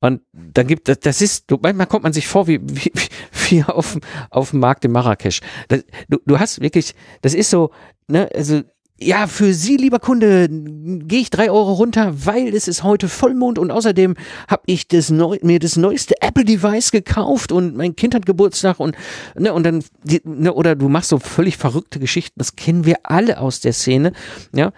Und 0.00 0.20
dann 0.32 0.68
gibt 0.68 0.88
das, 0.88 1.00
das 1.00 1.20
ist, 1.20 1.50
du, 1.50 1.58
manchmal 1.60 1.88
kommt 1.88 2.04
man 2.04 2.12
sich 2.12 2.28
vor 2.28 2.46
wie, 2.46 2.60
wie, 2.62 2.92
wie 3.48 3.64
auf, 3.64 3.98
auf 4.30 4.50
dem 4.52 4.60
Markt 4.60 4.84
in 4.84 4.92
Marrakesch. 4.92 5.40
Das, 5.66 5.84
du, 6.08 6.18
du 6.24 6.38
hast 6.38 6.60
wirklich, 6.60 6.94
das 7.20 7.34
ist 7.34 7.50
so, 7.50 7.72
ne, 8.06 8.28
also 8.32 8.62
ja, 9.00 9.28
für 9.28 9.54
Sie, 9.54 9.76
lieber 9.76 10.00
Kunde, 10.00 10.48
gehe 10.50 11.20
ich 11.20 11.30
drei 11.30 11.50
Euro 11.50 11.74
runter, 11.74 12.26
weil 12.26 12.54
es 12.54 12.66
ist 12.66 12.82
heute 12.82 13.08
Vollmond 13.08 13.58
und 13.58 13.70
außerdem 13.70 14.16
habe 14.48 14.62
ich 14.66 14.88
das 14.88 15.10
neu, 15.10 15.38
mir 15.42 15.60
das 15.60 15.76
neueste 15.76 16.20
Apple-Device 16.20 16.90
gekauft 16.90 17.52
und 17.52 17.76
mein 17.76 17.94
Kind 17.94 18.14
hat 18.14 18.26
Geburtstag 18.26 18.80
und 18.80 18.96
ne, 19.36 19.52
und 19.52 19.62
dann 19.62 19.84
ne, 20.24 20.52
oder 20.52 20.74
du 20.74 20.88
machst 20.88 21.10
so 21.10 21.18
völlig 21.20 21.56
verrückte 21.56 22.00
Geschichten. 22.00 22.34
Das 22.38 22.56
kennen 22.56 22.84
wir 22.84 22.96
alle 23.04 23.38
aus 23.38 23.60
der 23.60 23.72
Szene, 23.72 24.12
ja. 24.52 24.72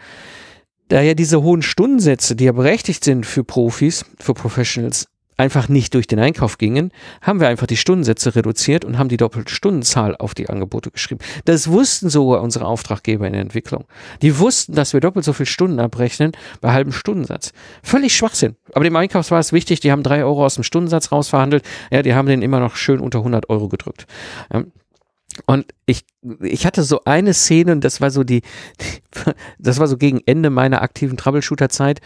Daher 0.88 1.14
diese 1.14 1.40
hohen 1.42 1.62
Stundensätze, 1.62 2.34
die 2.34 2.44
ja 2.44 2.52
berechtigt 2.52 3.04
sind 3.04 3.24
für 3.24 3.44
Profis, 3.44 4.04
für 4.18 4.34
Professionals, 4.34 5.06
einfach 5.40 5.68
nicht 5.68 5.94
durch 5.94 6.06
den 6.06 6.18
Einkauf 6.18 6.58
gingen, 6.58 6.92
haben 7.22 7.40
wir 7.40 7.48
einfach 7.48 7.66
die 7.66 7.76
Stundensätze 7.76 8.36
reduziert 8.36 8.84
und 8.84 8.98
haben 8.98 9.08
die 9.08 9.16
doppelte 9.16 9.52
Stundenzahl 9.52 10.14
auf 10.16 10.34
die 10.34 10.48
Angebote 10.48 10.90
geschrieben. 10.90 11.20
Das 11.46 11.68
wussten 11.68 12.10
sogar 12.10 12.42
unsere 12.42 12.66
Auftraggeber 12.66 13.26
in 13.26 13.32
der 13.32 13.42
Entwicklung. 13.42 13.84
Die 14.22 14.38
wussten, 14.38 14.74
dass 14.74 14.92
wir 14.92 15.00
doppelt 15.00 15.24
so 15.24 15.32
viele 15.32 15.46
Stunden 15.46 15.80
abrechnen 15.80 16.32
bei 16.60 16.72
halbem 16.72 16.92
Stundensatz. 16.92 17.52
Völlig 17.82 18.14
Schwachsinn. 18.14 18.56
Aber 18.74 18.84
dem 18.84 18.94
Einkauf 18.96 19.30
war 19.30 19.40
es 19.40 19.52
wichtig, 19.52 19.80
die 19.80 19.90
haben 19.90 20.02
drei 20.02 20.24
Euro 20.24 20.44
aus 20.44 20.54
dem 20.54 20.64
Stundensatz 20.64 21.10
rausverhandelt. 21.10 21.64
Ja, 21.90 22.02
die 22.02 22.14
haben 22.14 22.28
den 22.28 22.42
immer 22.42 22.60
noch 22.60 22.76
schön 22.76 23.00
unter 23.00 23.18
100 23.20 23.48
Euro 23.48 23.68
gedrückt. 23.68 24.06
Und 25.46 25.66
ich, 25.86 26.04
ich 26.42 26.66
hatte 26.66 26.82
so 26.82 27.02
eine 27.04 27.34
Szene, 27.34 27.72
und 27.72 27.84
das 27.84 28.00
war 28.00 28.10
so 28.10 28.24
die, 28.24 28.42
die 28.80 29.30
das 29.58 29.78
war 29.78 29.86
so 29.86 29.96
gegen 29.96 30.20
Ende 30.26 30.50
meiner 30.50 30.82
aktiven 30.82 31.16
Troubleshooter-Zeit 31.16 32.00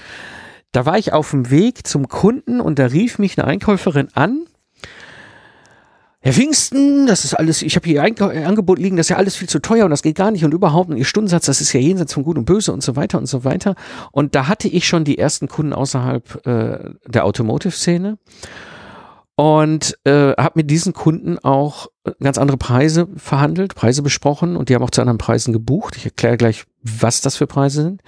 da 0.74 0.86
war 0.86 0.98
ich 0.98 1.12
auf 1.12 1.30
dem 1.30 1.50
Weg 1.50 1.86
zum 1.86 2.08
Kunden 2.08 2.60
und 2.60 2.78
da 2.78 2.86
rief 2.86 3.18
mich 3.18 3.38
eine 3.38 3.46
Einkäuferin 3.46 4.08
an. 4.14 4.44
Herr 6.20 6.32
Pfingsten, 6.32 7.06
das 7.06 7.24
ist 7.24 7.34
alles, 7.34 7.62
ich 7.62 7.76
habe 7.76 7.86
hier 7.86 8.02
ein 8.02 8.18
Angebot 8.18 8.78
liegen, 8.78 8.96
das 8.96 9.06
ist 9.06 9.10
ja 9.10 9.18
alles 9.18 9.36
viel 9.36 9.48
zu 9.48 9.60
teuer 9.60 9.84
und 9.84 9.90
das 9.90 10.02
geht 10.02 10.16
gar 10.16 10.30
nicht 10.30 10.44
und 10.44 10.52
überhaupt 10.52 10.90
und 10.90 10.96
Ihr 10.96 11.04
Stundensatz, 11.04 11.46
das 11.46 11.60
ist 11.60 11.72
ja 11.74 11.80
jenseits 11.80 12.14
von 12.14 12.24
Gut 12.24 12.38
und 12.38 12.46
Böse 12.46 12.72
und 12.72 12.82
so 12.82 12.96
weiter 12.96 13.18
und 13.18 13.26
so 13.26 13.44
weiter. 13.44 13.76
Und 14.10 14.34
da 14.34 14.48
hatte 14.48 14.66
ich 14.66 14.88
schon 14.88 15.04
die 15.04 15.18
ersten 15.18 15.48
Kunden 15.48 15.74
außerhalb 15.74 16.46
äh, 16.46 16.90
der 17.06 17.24
Automotive-Szene 17.24 18.18
und 19.36 19.98
äh, 20.04 20.32
habe 20.32 20.52
mit 20.54 20.70
diesen 20.70 20.92
Kunden 20.92 21.38
auch 21.38 21.88
ganz 22.20 22.38
andere 22.38 22.56
Preise 22.56 23.06
verhandelt, 23.16 23.74
Preise 23.74 24.02
besprochen 24.02 24.56
und 24.56 24.70
die 24.70 24.74
haben 24.74 24.82
auch 24.82 24.90
zu 24.90 25.02
anderen 25.02 25.18
Preisen 25.18 25.52
gebucht. 25.52 25.96
Ich 25.96 26.06
erkläre 26.06 26.36
gleich, 26.36 26.64
was 26.82 27.20
das 27.20 27.36
für 27.36 27.46
Preise 27.46 27.82
sind. 27.82 28.02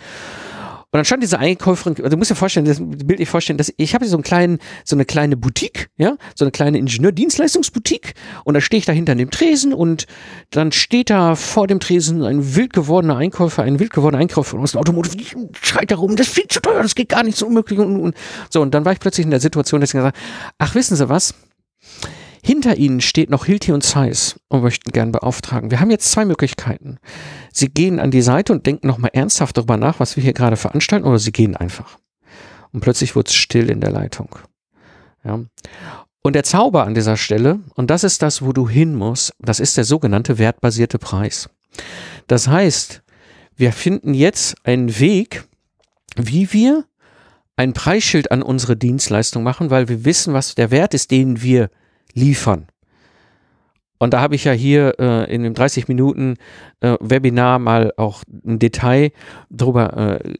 Und 0.92 0.98
dann 0.98 1.04
stand 1.04 1.22
diese 1.22 1.38
Einkäuferin, 1.38 1.96
also 1.96 2.10
du 2.10 2.16
musst 2.16 2.30
dir 2.30 2.36
vorstellen, 2.36 2.64
das 2.64 2.78
Bild 2.80 3.18
dir 3.18 3.26
vorstellen, 3.26 3.58
dass 3.58 3.72
ich 3.76 3.94
habe 3.94 4.06
so 4.06 4.16
einen 4.16 4.22
kleinen, 4.22 4.58
so 4.84 4.94
eine 4.94 5.04
kleine 5.04 5.36
Boutique, 5.36 5.88
ja, 5.98 6.16
so 6.36 6.44
eine 6.44 6.52
kleine 6.52 6.78
Ingenieurdienstleistungsboutique. 6.78 8.14
Und 8.44 8.54
da 8.54 8.60
stehe 8.60 8.78
ich 8.78 8.86
da 8.86 8.92
hinter 8.92 9.14
dem 9.14 9.30
Tresen 9.30 9.74
und 9.74 10.06
dann 10.50 10.70
steht 10.70 11.10
da 11.10 11.34
vor 11.34 11.66
dem 11.66 11.80
Tresen 11.80 12.22
ein 12.22 12.54
wild 12.54 12.72
gewordener 12.72 13.16
Einkäufer, 13.16 13.64
ein 13.64 13.80
wild 13.80 13.92
gewordener 13.92 14.22
Einkäufer 14.22 14.58
aus 14.58 14.72
dem 14.72 14.78
Automotive, 14.78 15.48
schreit 15.60 15.90
da 15.90 15.96
rum, 15.96 16.14
das 16.14 16.28
ist 16.28 16.34
viel 16.34 16.46
zu 16.48 16.60
teuer, 16.60 16.82
das 16.82 16.94
geht 16.94 17.08
gar 17.08 17.24
nicht 17.24 17.36
so 17.36 17.46
unmöglich 17.46 17.80
und, 17.80 18.00
und 18.00 18.16
so 18.48 18.62
und 18.62 18.72
dann 18.72 18.84
war 18.84 18.92
ich 18.92 19.00
plötzlich 19.00 19.24
in 19.24 19.30
der 19.30 19.40
Situation, 19.40 19.80
dass 19.80 19.90
ich 19.90 19.94
gesagt, 19.94 20.16
ach 20.58 20.74
wissen 20.76 20.96
Sie 20.96 21.08
was? 21.08 21.34
Hinter 22.46 22.76
ihnen 22.76 23.00
steht 23.00 23.28
noch 23.28 23.44
Hilti 23.44 23.72
und 23.72 23.82
Zeiss 23.82 24.38
und 24.46 24.62
möchten 24.62 24.92
gern 24.92 25.10
beauftragen. 25.10 25.72
Wir 25.72 25.80
haben 25.80 25.90
jetzt 25.90 26.12
zwei 26.12 26.24
Möglichkeiten. 26.24 26.98
Sie 27.52 27.68
gehen 27.68 27.98
an 27.98 28.12
die 28.12 28.22
Seite 28.22 28.52
und 28.52 28.66
denken 28.66 28.86
nochmal 28.86 29.10
ernsthaft 29.14 29.56
darüber 29.56 29.76
nach, 29.76 29.98
was 29.98 30.14
wir 30.14 30.22
hier 30.22 30.32
gerade 30.32 30.56
veranstalten, 30.56 31.08
oder 31.08 31.18
sie 31.18 31.32
gehen 31.32 31.56
einfach. 31.56 31.98
Und 32.72 32.82
plötzlich 32.82 33.16
wird 33.16 33.30
es 33.30 33.34
still 33.34 33.68
in 33.68 33.80
der 33.80 33.90
Leitung. 33.90 34.28
Ja. 35.24 35.40
Und 36.22 36.34
der 36.34 36.44
Zauber 36.44 36.84
an 36.84 36.94
dieser 36.94 37.16
Stelle, 37.16 37.58
und 37.74 37.90
das 37.90 38.04
ist 38.04 38.22
das, 38.22 38.42
wo 38.42 38.52
du 38.52 38.68
hin 38.68 38.94
musst, 38.94 39.34
das 39.40 39.58
ist 39.58 39.76
der 39.76 39.82
sogenannte 39.82 40.38
wertbasierte 40.38 41.00
Preis. 41.00 41.50
Das 42.28 42.46
heißt, 42.46 43.02
wir 43.56 43.72
finden 43.72 44.14
jetzt 44.14 44.54
einen 44.62 45.00
Weg, 45.00 45.48
wie 46.14 46.52
wir 46.52 46.84
ein 47.56 47.72
Preisschild 47.72 48.30
an 48.30 48.42
unsere 48.42 48.76
Dienstleistung 48.76 49.42
machen, 49.42 49.70
weil 49.70 49.88
wir 49.88 50.04
wissen, 50.04 50.32
was 50.32 50.54
der 50.54 50.70
Wert 50.70 50.94
ist, 50.94 51.10
den 51.10 51.42
wir 51.42 51.70
liefern. 52.16 52.66
Und 53.98 54.12
da 54.12 54.20
habe 54.20 54.34
ich 54.34 54.44
ja 54.44 54.52
hier 54.52 54.94
äh, 54.98 55.32
in 55.32 55.42
dem 55.42 55.54
30 55.54 55.88
Minuten 55.88 56.36
äh, 56.80 56.96
Webinar 57.00 57.58
mal 57.58 57.92
auch 57.96 58.22
ein 58.44 58.58
Detail 58.58 59.10
drüber 59.50 60.20
äh, 60.22 60.34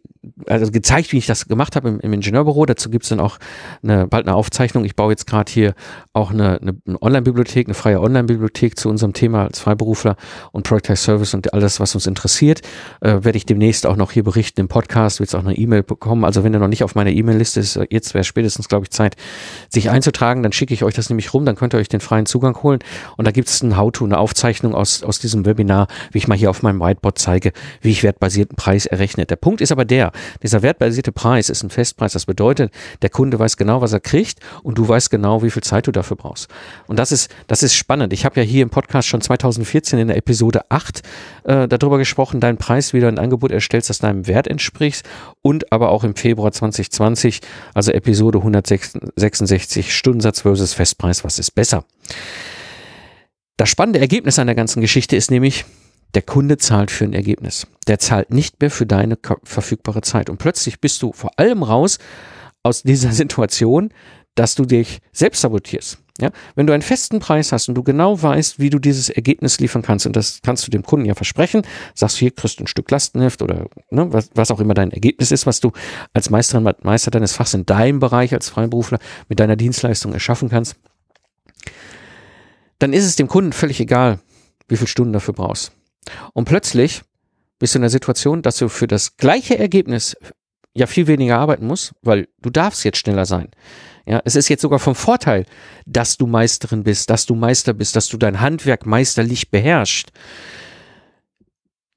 also 0.47 0.71
gezeigt, 0.71 1.13
wie 1.13 1.19
ich 1.19 1.27
das 1.27 1.47
gemacht 1.47 1.77
habe 1.77 1.89
im, 1.89 2.01
im 2.01 2.13
Ingenieurbüro. 2.13 2.67
Dazu 2.67 2.91
gibt 2.91 3.05
es 3.05 3.11
dann 3.11 3.21
auch 3.21 3.39
eine, 3.83 4.07
bald 4.07 4.27
eine 4.27 4.35
Aufzeichnung. 4.35 4.85
Ich 4.85 4.97
baue 4.97 5.13
jetzt 5.13 5.27
gerade 5.27 5.51
hier 5.51 5.75
auch 6.13 6.31
eine, 6.31 6.61
eine, 6.61 7.01
Online-Bibliothek, 7.01 7.67
eine 7.67 7.75
freie 7.75 8.01
Online-Bibliothek 8.01 8.79
zu 8.79 8.89
unserem 8.89 9.13
Thema 9.13 9.45
als 9.45 9.61
Freiberufler 9.61 10.17
und 10.53 10.65
Project 10.67 10.99
Service 10.99 11.35
und 11.35 11.53
alles, 11.55 11.81
was 11.81 11.95
uns 11.95 12.07
interessiert. 12.07 12.63
Äh, 13.01 13.25
werde 13.25 13.37
ich 13.37 13.47
demnächst 13.47 13.87
auch 13.87 13.97
noch 13.97 14.13
hier 14.13 14.25
berichten 14.25 14.61
im 14.61 14.69
Podcast. 14.69 15.21
Wird 15.21 15.29
es 15.29 15.35
auch 15.35 15.45
eine 15.45 15.57
E-Mail 15.57 15.83
bekommen. 15.83 16.25
Also 16.25 16.45
wenn 16.45 16.53
ihr 16.53 16.59
noch 16.59 16.69
nicht 16.69 16.85
auf 16.85 16.95
meiner 16.95 17.11
E-Mail-Liste 17.11 17.61
ist, 17.61 17.79
jetzt 17.91 18.15
wäre 18.15 18.25
spätestens, 18.25 18.69
glaube 18.69 18.85
ich, 18.85 18.91
Zeit, 18.91 19.17
sich 19.69 19.91
einzutragen. 19.91 20.43
Dann 20.43 20.53
schicke 20.53 20.75
ich 20.75 20.83
euch 20.83 20.95
das 20.95 21.09
nämlich 21.09 21.33
rum. 21.35 21.45
Dann 21.45 21.57
könnt 21.57 21.75
ihr 21.75 21.79
euch 21.79 21.89
den 21.89 22.01
freien 22.01 22.27
Zugang 22.27 22.63
holen. 22.63 22.81
Und 23.17 23.27
da 23.27 23.31
gibt 23.31 23.46
ein 23.63 23.77
How-To, 23.77 24.05
eine 24.05 24.19
Aufzeichnung 24.19 24.75
aus, 24.75 25.03
aus 25.03 25.19
diesem 25.19 25.47
Webinar, 25.47 25.89
wie 26.13 26.19
ich 26.19 26.29
mal 26.29 26.37
hier 26.37 26.51
auf 26.51 26.63
meinem 26.63 26.81
Whiteboard 26.81 27.19
zeige, 27.19 27.53
wie 27.81 27.91
ich 27.91 28.03
wertbasierten 28.03 28.57
Preis 28.57 28.87
errechne. 28.87 29.27
Der 29.27 29.37
Punkt 29.37 29.61
ist 29.61 29.73
aber 29.73 29.85
der, 29.85 30.13
dieser 30.43 30.63
wertbasierte 30.63 31.13
Preis 31.13 31.49
ist 31.49 31.63
ein 31.63 31.71
Festpreis. 31.71 32.13
Das 32.13 32.27
bedeutet, 32.27 32.73
der 33.03 33.11
Kunde 33.11 33.39
weiß 33.39 33.57
genau, 33.57 33.81
was 33.81 33.93
er 33.93 34.01
kriegt 34.01 34.41
und 34.63 34.79
du 34.79 34.87
weißt 34.89 35.11
genau, 35.11 35.43
wie 35.43 35.51
viel 35.51 35.63
Zeit 35.63 35.87
du 35.87 35.93
dafür 35.93 36.17
brauchst. 36.17 36.49
Und 36.87 36.99
das 36.99 37.13
ist, 37.13 37.35
das 37.47 37.63
ist 37.63 37.75
spannend. 37.75 38.13
Ich 38.13 38.25
habe 38.25 38.41
ja 38.41 38.47
hier 38.47 38.63
im 38.63 38.71
Podcast 38.71 39.09
schon 39.09 39.21
2014 39.21 39.99
in 39.99 40.09
der 40.09 40.17
Episode 40.17 40.63
8 40.71 41.03
äh, 41.45 41.69
darüber 41.69 41.99
gesprochen, 41.99 42.41
deinen 42.41 42.59
Preis 42.59 42.93
wieder 42.93 43.09
ein 43.09 43.19
Angebot 43.19 43.53
erstellst, 43.53 43.91
das 43.91 43.99
deinem 43.99 44.27
Wert 44.27 44.47
entspricht 44.47 45.05
und 45.43 45.73
aber 45.73 45.91
auch 45.91 46.05
im 46.05 46.17
Februar 46.17 46.53
2020, 46.53 47.41
also 47.75 47.93
Episode 47.93 48.39
166, 48.39 49.95
Stundensatz 49.95 50.41
versus 50.43 50.75
Festpreis, 50.75 51.25
was 51.25 51.39
ist 51.39 51.53
besser? 51.53 51.85
Das 53.57 53.71
spannende 53.71 54.01
Ergebnis 54.01 54.39
an 54.39 54.47
der 54.47 54.57
ganzen 54.57 54.83
Geschichte 54.83 55.17
ist 55.17 55.31
nämlich, 55.31 55.65
der 56.15 56.23
Kunde 56.23 56.59
zahlt 56.59 56.91
für 56.91 57.05
ein 57.05 57.15
Ergebnis. 57.15 57.67
Der 57.87 57.99
zahlt 57.99 58.31
nicht 58.31 58.61
mehr 58.61 58.71
für 58.71 58.87
deine 58.87 59.19
verfügbare 59.45 60.03
Zeit. 60.03 60.29
Und 60.31 60.39
plötzlich 60.39 60.81
bist 60.81 61.03
du 61.03 61.13
vor 61.13 61.31
allem 61.39 61.63
raus 61.63 61.99
aus 62.63 62.83
dieser 62.83 63.13
Situation, 63.13 63.91
dass 64.35 64.55
du 64.55 64.65
dich 64.65 65.01
selbst 65.13 65.41
sabotierst. 65.41 65.99
Ja, 66.19 66.31
wenn 66.55 66.67
du 66.67 66.73
einen 66.73 66.83
festen 66.83 67.19
Preis 67.19 67.53
hast 67.53 67.69
und 67.69 67.75
du 67.75 67.83
genau 67.83 68.23
weißt, 68.23 68.59
wie 68.59 68.71
du 68.71 68.79
dieses 68.79 69.11
Ergebnis 69.11 69.61
liefern 69.61 69.83
kannst, 69.83 70.07
und 70.07 70.17
das 70.17 70.41
kannst 70.43 70.67
du 70.67 70.71
dem 70.71 70.83
Kunden 70.83 71.05
ja 71.05 71.15
versprechen, 71.15 71.61
sagst 71.95 72.17
du 72.17 72.21
hier, 72.21 72.31
kriegst 72.31 72.59
du 72.59 72.65
ein 72.65 72.67
Stück 72.67 72.91
Lastenheft 72.91 73.43
oder 73.43 73.67
ne, 73.91 74.11
was, 74.15 74.31
was 74.35 74.51
auch 74.51 74.61
immer 74.61 74.73
dein 74.73 74.93
Ergebnis 74.93 75.31
ist, 75.31 75.45
was 75.45 75.61
du 75.61 75.73
als 76.15 76.31
Meisterin, 76.31 76.73
Meister 76.83 77.11
deines 77.11 77.35
Fachs 77.35 77.53
in 77.53 77.67
deinem 77.67 78.01
Bereich 78.01 78.33
als 78.33 78.49
Freiberufler 78.49 78.99
mit 79.29 79.41
deiner 79.41 79.57
Dienstleistung 79.57 80.15
erschaffen 80.15 80.49
kannst, 80.49 80.77
dann 82.79 82.93
ist 82.93 83.05
es 83.05 83.17
dem 83.17 83.29
Kunden 83.29 83.53
völlig 83.53 83.81
egal, 83.81 84.21
wie 84.69 84.77
viele 84.77 84.89
Stunden 84.89 85.13
dafür 85.13 85.35
brauchst. 85.35 85.73
Und 86.33 86.45
plötzlich 86.47 87.03
bist 87.59 87.75
du 87.75 87.79
in 87.79 87.83
der 87.83 87.91
Situation, 87.91 88.43
dass 88.43 88.59
du 88.59 88.69
für 88.69 88.87
das 88.87 89.17
gleiche 89.17 89.59
Ergebnis 89.59 90.17
ja 90.75 90.87
viel 90.87 91.07
weniger 91.07 91.39
arbeiten 91.39 91.67
musst, 91.67 91.95
weil 92.03 92.29
du 92.41 92.51
darfst 92.51 92.85
jetzt 92.85 92.99
schneller 92.99 93.25
sein. 93.25 93.49
Ja, 94.07 94.21
es 94.25 94.37
ist 94.37 94.49
jetzt 94.49 94.63
sogar 94.63 94.79
vom 94.79 94.95
Vorteil, 94.95 95.47
dass 95.85 96.17
du 96.17 96.27
Meisterin 96.27 96.85
bist, 96.85 97.11
dass 97.11 97.27
du 97.27 97.35
Meister 97.35 97.73
bist, 97.73 97.97
dass 97.97 98.09
du 98.09 98.19
dein 98.19 98.41
Handwerk 98.41 98.87
meisterlich 98.87 99.51
beherrschst. 99.51 100.13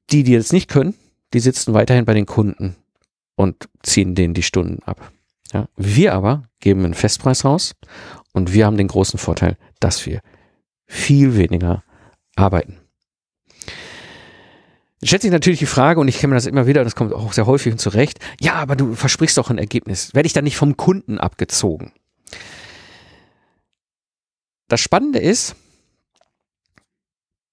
Die, 0.09 0.23
die 0.23 0.35
das 0.35 0.51
nicht 0.51 0.69
können, 0.69 0.95
die 1.33 1.39
sitzen 1.39 1.73
weiterhin 1.75 2.05
bei 2.05 2.15
den 2.15 2.25
Kunden 2.25 2.75
und 3.35 3.69
ziehen 3.83 4.15
denen 4.15 4.33
die 4.33 4.41
Stunden 4.41 4.81
ab. 4.83 5.11
Ja, 5.53 5.67
wir 5.75 6.13
aber 6.13 6.45
geben 6.59 6.83
einen 6.83 6.95
Festpreis 6.95 7.45
raus 7.45 7.75
und 8.33 8.53
wir 8.53 8.65
haben 8.65 8.77
den 8.77 8.87
großen 8.87 9.19
Vorteil, 9.19 9.57
dass 9.79 10.05
wir 10.05 10.21
viel 10.89 11.37
weniger 11.37 11.83
arbeiten. 12.35 12.77
Stellt 15.01 15.21
sich 15.21 15.31
natürlich 15.31 15.59
die 15.59 15.65
Frage, 15.65 16.01
und 16.01 16.09
ich 16.09 16.17
kenne 16.17 16.33
das 16.33 16.45
immer 16.45 16.67
wieder, 16.67 16.83
das 16.83 16.95
kommt 16.95 17.13
auch 17.13 17.31
sehr 17.31 17.45
häufig 17.45 17.71
und 17.71 17.77
zurecht, 17.77 18.19
ja, 18.41 18.55
aber 18.55 18.75
du 18.75 18.95
versprichst 18.95 19.37
doch 19.37 19.49
ein 19.49 19.57
Ergebnis. 19.57 20.13
Werde 20.13 20.27
ich 20.27 20.33
dann 20.33 20.43
nicht 20.43 20.57
vom 20.57 20.75
Kunden 20.75 21.19
abgezogen? 21.19 21.93
Das 24.67 24.81
Spannende 24.81 25.19
ist, 25.19 25.55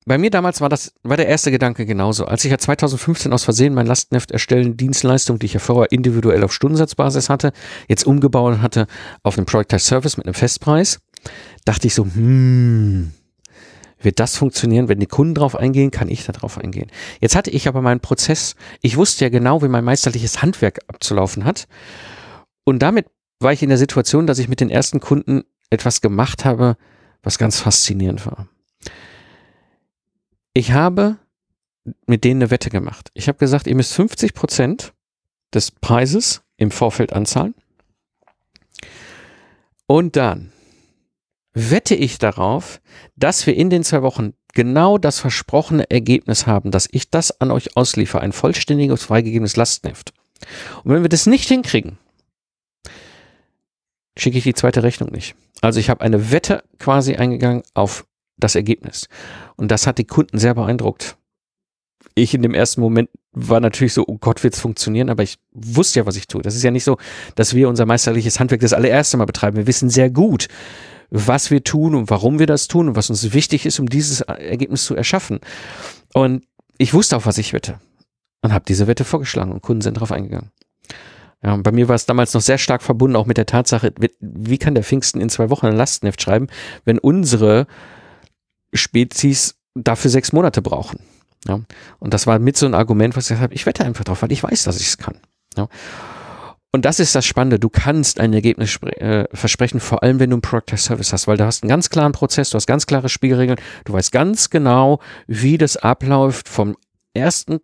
bei 0.07 0.19
mir 0.19 0.31
damals 0.31 0.61
war 0.61 0.69
das, 0.69 0.93
war 1.03 1.17
der 1.17 1.29
erste 1.29 1.51
Gedanke 1.51 1.87
genauso. 1.87 2.27
Als 2.27 2.45
ich 2.45 2.51
ja 2.51 2.59
2015 2.59 3.33
aus 3.33 3.45
Versehen 3.45 3.75
mein 3.75 3.87
Lastenheft 3.87 4.31
erstellen 4.31 4.77
Dienstleistung, 4.77 5.39
die 5.39 5.47
ich 5.47 5.55
ja 5.55 5.61
vorher 5.61 5.93
individuell 5.93 6.43
auf 6.43 6.53
Stundensatzbasis 6.53 7.29
hatte, 7.29 7.53
jetzt 7.89 8.07
umgebaut 8.07 8.59
hatte 8.61 8.87
auf 9.23 9.37
einen 9.37 9.47
Project 9.47 9.81
Service 9.81 10.17
mit 10.17 10.27
einem 10.27 10.35
Festpreis, 10.35 11.01
dachte 11.65 11.87
ich 11.87 11.95
so, 11.95 12.05
hm, 12.05 13.13
wird 14.07 14.21
das 14.21 14.37
funktionieren, 14.37 14.89
wenn 14.89 15.01
die 15.01 15.07
Kunden 15.07 15.35
drauf 15.35 15.57
eingehen, 15.57 15.91
kann 15.91 16.09
ich 16.09 16.25
da 16.25 16.33
drauf 16.33 16.57
eingehen. 16.57 16.91
Jetzt 17.21 17.37
hatte 17.37 17.51
ich 17.51 17.69
aber 17.69 17.83
meinen 17.83 18.01
Prozess, 18.01 18.55
ich 18.81 18.97
wusste 18.97 19.25
ja 19.27 19.29
genau, 19.29 19.61
wie 19.63 19.69
mein 19.69 19.85
meisterliches 19.85 20.41
Handwerk 20.41 20.79
abzulaufen 20.87 21.45
hat. 21.45 21.67
Und 22.65 22.79
damit 22.79 23.07
war 23.41 23.53
ich 23.53 23.63
in 23.63 23.69
der 23.69 23.79
Situation, 23.79 24.27
dass 24.27 24.39
ich 24.39 24.49
mit 24.49 24.61
den 24.61 24.71
ersten 24.71 25.01
Kunden 25.01 25.43
etwas 25.69 26.01
gemacht 26.01 26.45
habe, 26.45 26.77
was 27.23 27.37
ganz 27.37 27.59
faszinierend 27.59 28.25
war. 28.25 28.49
Ich 30.55 30.73
habe 30.73 31.17
mit 32.07 32.25
denen 32.25 32.43
eine 32.43 32.51
Wette 32.51 32.71
gemacht. 32.71 33.11
Ich 33.15 33.29
habe 33.29 33.39
gesagt, 33.39 33.67
ihr 33.67 33.75
müsst 33.75 33.93
50 33.93 34.35
Prozent 34.35 34.95
des 35.53 35.71
Preises 35.71 36.43
im 36.57 36.71
Vorfeld 36.71 37.13
anzahlen. 37.13 37.55
Und 39.87 40.17
dann 40.17 40.53
wette 41.57 41.95
ich 41.95 42.19
darauf, 42.19 42.83
dass 43.17 43.47
wir 43.47 43.57
in 43.57 43.71
den 43.71 43.83
zwei 43.83 44.03
Wochen 44.03 44.35
genau 44.53 44.99
das 44.99 45.19
versprochene 45.19 45.91
Ergebnis 45.91 46.47
haben, 46.47 46.71
dass 46.71 46.87
ich 46.91 47.11
das 47.11 47.41
an 47.41 47.51
euch 47.51 47.77
ausliefere, 47.77 48.21
ein 48.21 48.33
vollständiges, 48.33 49.03
freigegebenes 49.05 49.57
Lastenheft. 49.57 50.13
Und 50.85 50.93
wenn 50.93 51.03
wir 51.03 51.09
das 51.09 51.25
nicht 51.25 51.49
hinkriegen, 51.49 51.97
schicke 54.19 54.37
ich 54.37 54.45
die 54.45 54.55
zweite 54.55 54.83
Rechnung 54.83 55.11
nicht. 55.11 55.35
Also 55.63 55.81
ich 55.81 55.89
habe 55.89 56.03
eine 56.03 56.31
Wette 56.31 56.63
quasi 56.79 57.17
eingegangen 57.17 57.63
auf 57.73 58.07
das 58.37 58.55
Ergebnis. 58.55 59.09
Und 59.57 59.71
das 59.71 59.87
hat 59.87 59.97
die 59.97 60.05
Kunden 60.05 60.37
sehr 60.39 60.55
beeindruckt. 60.55 61.17
Ich 62.15 62.35
in 62.35 62.43
dem 62.43 62.53
ersten 62.55 62.83
Moment 62.83 63.09
war 63.33 63.61
natürlich 63.61 63.95
so, 63.95 64.05
oh 64.07 64.19
Gott, 64.19 64.43
wird's 64.45 64.61
funktionieren, 64.61 65.09
aber 65.09 65.23
ich 65.23 65.39
wusste 65.53 66.01
ja, 66.01 66.07
was 66.07 66.17
ich 66.17 66.27
tue. 66.27 66.43
Das 66.43 66.55
ist 66.55 66.63
ja 66.63 66.71
nicht 66.71 66.85
so, 66.85 66.99
dass 67.35 67.55
wir 67.55 67.69
unser 67.71 67.87
meisterliches 67.87 68.41
Handwerk 68.41 68.61
das 68.61 68.75
allererste 68.75 69.17
Mal 69.17 69.25
betreiben. 69.25 69.57
Wir 69.57 69.67
wissen 69.67 69.89
sehr 69.89 70.11
gut, 70.11 70.49
was 71.11 71.51
wir 71.51 71.65
tun 71.65 71.95
und 71.95 72.11
warum 72.11 72.39
wir 72.39 72.47
das 72.47 72.69
tun 72.69 72.89
und 72.89 72.97
was 72.97 73.11
uns 73.11 73.33
wichtig 73.33 73.67
ist, 73.67 73.79
um 73.79 73.89
dieses 73.89 74.21
Ergebnis 74.21 74.85
zu 74.85 74.97
erschaffen. 74.97 75.41
Und 76.13 76.45
ich 76.79 76.95
wusste 76.95 77.17
auch, 77.17 77.27
was 77.27 77.39
ich 77.39 77.53
wette 77.53 77.81
und 78.43 78.53
habe 78.53 78.65
diese 78.67 78.87
Wette 78.87 79.05
vorgeschlagen 79.05 79.53
und 79.53 79.63
Kunden 79.63 79.83
sind 79.83 79.97
darauf 79.97 80.13
eingegangen. 80.13 80.51
Ja, 81.43 81.57
bei 81.57 81.71
mir 81.71 81.89
war 81.89 81.95
es 81.95 82.07
damals 82.07 82.33
noch 82.35 82.41
sehr 82.41 82.59
stark 82.59 82.83
verbunden 82.83 83.17
auch 83.17 83.27
mit 83.27 83.37
der 83.37 83.47
Tatsache, 83.47 83.93
wie 84.21 84.59
kann 84.59 84.75
der 84.75 84.85
Pfingsten 84.85 85.21
in 85.21 85.29
zwei 85.29 85.51
Wochen 85.51 85.67
ein 85.67 85.77
Lastenheft 85.77 86.21
schreiben, 86.23 86.49
wenn 86.85 86.99
unsere 86.99 87.67
Spezies 88.73 89.57
dafür 89.75 90.11
sechs 90.11 90.33
Monate 90.33 90.63
brauchen. 90.63 90.99
Ja, 91.47 91.61
und 91.99 92.15
das 92.15 92.27
war 92.27 92.39
mit 92.39 92.57
so 92.57 92.67
ein 92.67 92.75
Argument, 92.75 93.17
was 93.17 93.25
ich 93.25 93.29
gesagt 93.29 93.43
habe, 93.43 93.55
ich 93.55 93.67
wette 93.67 93.85
einfach 93.85 94.05
drauf, 94.05 94.23
weil 94.23 94.33
ich 94.33 94.43
weiß, 94.43 94.65
dass 94.65 94.81
ich 94.81 94.89
es 94.89 94.99
kann. 94.99 95.19
Ja. 95.57 95.69
Und 96.73 96.85
das 96.85 97.01
ist 97.01 97.15
das 97.15 97.25
Spannende. 97.25 97.59
Du 97.59 97.69
kannst 97.69 98.21
ein 98.21 98.33
Ergebnis 98.35 98.79
äh, 98.83 99.25
versprechen, 99.33 99.81
vor 99.81 100.03
allem 100.03 100.21
wenn 100.21 100.31
du 100.31 100.35
einen 100.35 100.43
Product 100.43 100.77
Service 100.77 101.13
hast, 101.13 101.27
weil 101.27 101.39
du 101.39 101.47
hast 101.47 101.63
einen 101.63 101.71
ganz 101.71 101.89
klaren 101.89 102.13
Prozess, 102.13 102.51
du 102.51 102.57
hast 102.57 102.67
ganz 102.67 102.87
klare 102.87 103.09
Spielregeln, 103.09 103.59
du 103.85 103.93
weißt 103.95 104.13
ganz 104.13 104.51
genau, 104.51 105.01
wie 105.27 105.59
das 105.59 105.77
abläuft 105.77 106.49
vom 106.49 106.77
ersten 107.15 107.61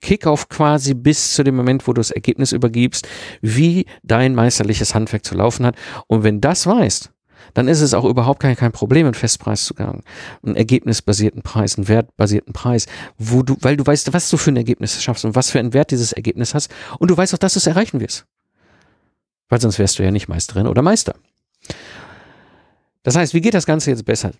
Kickoff 0.00 0.48
quasi 0.48 0.94
bis 0.94 1.34
zu 1.34 1.44
dem 1.44 1.56
Moment, 1.56 1.86
wo 1.86 1.92
du 1.92 2.00
das 2.00 2.10
Ergebnis 2.10 2.52
übergibst, 2.52 3.08
wie 3.40 3.86
dein 4.02 4.34
meisterliches 4.34 4.94
Handwerk 4.94 5.24
zu 5.24 5.34
laufen 5.34 5.66
hat. 5.66 5.76
Und 6.06 6.22
wenn 6.22 6.40
das 6.40 6.66
weißt, 6.66 7.10
dann 7.54 7.68
ist 7.68 7.80
es 7.80 7.92
auch 7.92 8.04
überhaupt 8.04 8.40
kein, 8.40 8.56
kein 8.56 8.72
Problem, 8.72 9.06
einen 9.06 9.14
Festpreis 9.14 9.64
zu 9.64 9.74
gehen. 9.74 10.02
Einen 10.44 10.56
ergebnisbasierten 10.56 11.42
Preis, 11.42 11.76
einen 11.76 11.88
wertbasierten 11.88 12.52
Preis, 12.52 12.86
wo 13.18 13.42
du, 13.42 13.56
weil 13.60 13.76
du 13.76 13.84
weißt, 13.84 14.12
was 14.12 14.30
du 14.30 14.36
für 14.36 14.52
ein 14.52 14.56
Ergebnis 14.56 15.02
schaffst 15.02 15.24
und 15.24 15.34
was 15.34 15.50
für 15.50 15.58
einen 15.58 15.74
Wert 15.74 15.90
dieses 15.90 16.12
Ergebnis 16.12 16.54
hast. 16.54 16.72
Und 16.98 17.10
du 17.10 17.16
weißt 17.16 17.34
auch, 17.34 17.38
dass 17.38 17.54
du 17.54 17.58
es 17.58 17.66
erreichen 17.66 18.00
wirst 18.00 18.26
weil 19.48 19.60
sonst 19.60 19.78
wärst 19.78 19.98
du 19.98 20.02
ja 20.02 20.10
nicht 20.10 20.28
Meisterin 20.28 20.66
oder 20.66 20.82
Meister. 20.82 21.14
Das 23.02 23.16
heißt, 23.16 23.34
wie 23.34 23.40
geht 23.40 23.54
das 23.54 23.66
Ganze 23.66 23.90
jetzt 23.90 24.04
besser? 24.04 24.32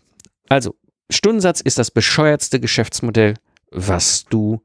Also, 0.49 0.75
Stundensatz 1.11 1.61
ist 1.61 1.79
das 1.79 1.91
bescheuertste 1.91 2.61
Geschäftsmodell, 2.61 3.35
was 3.71 4.25
du 4.25 4.63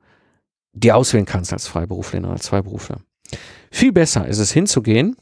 dir 0.73 0.95
auswählen 0.95 1.25
kannst 1.25 1.53
als 1.53 1.67
Freiberuflerin 1.67 2.25
oder 2.25 2.33
als 2.33 2.47
Freiberufler. 2.47 2.99
Viel 3.71 3.91
besser 3.91 4.27
ist 4.27 4.39
es 4.39 4.51
hinzugehen 4.51 5.17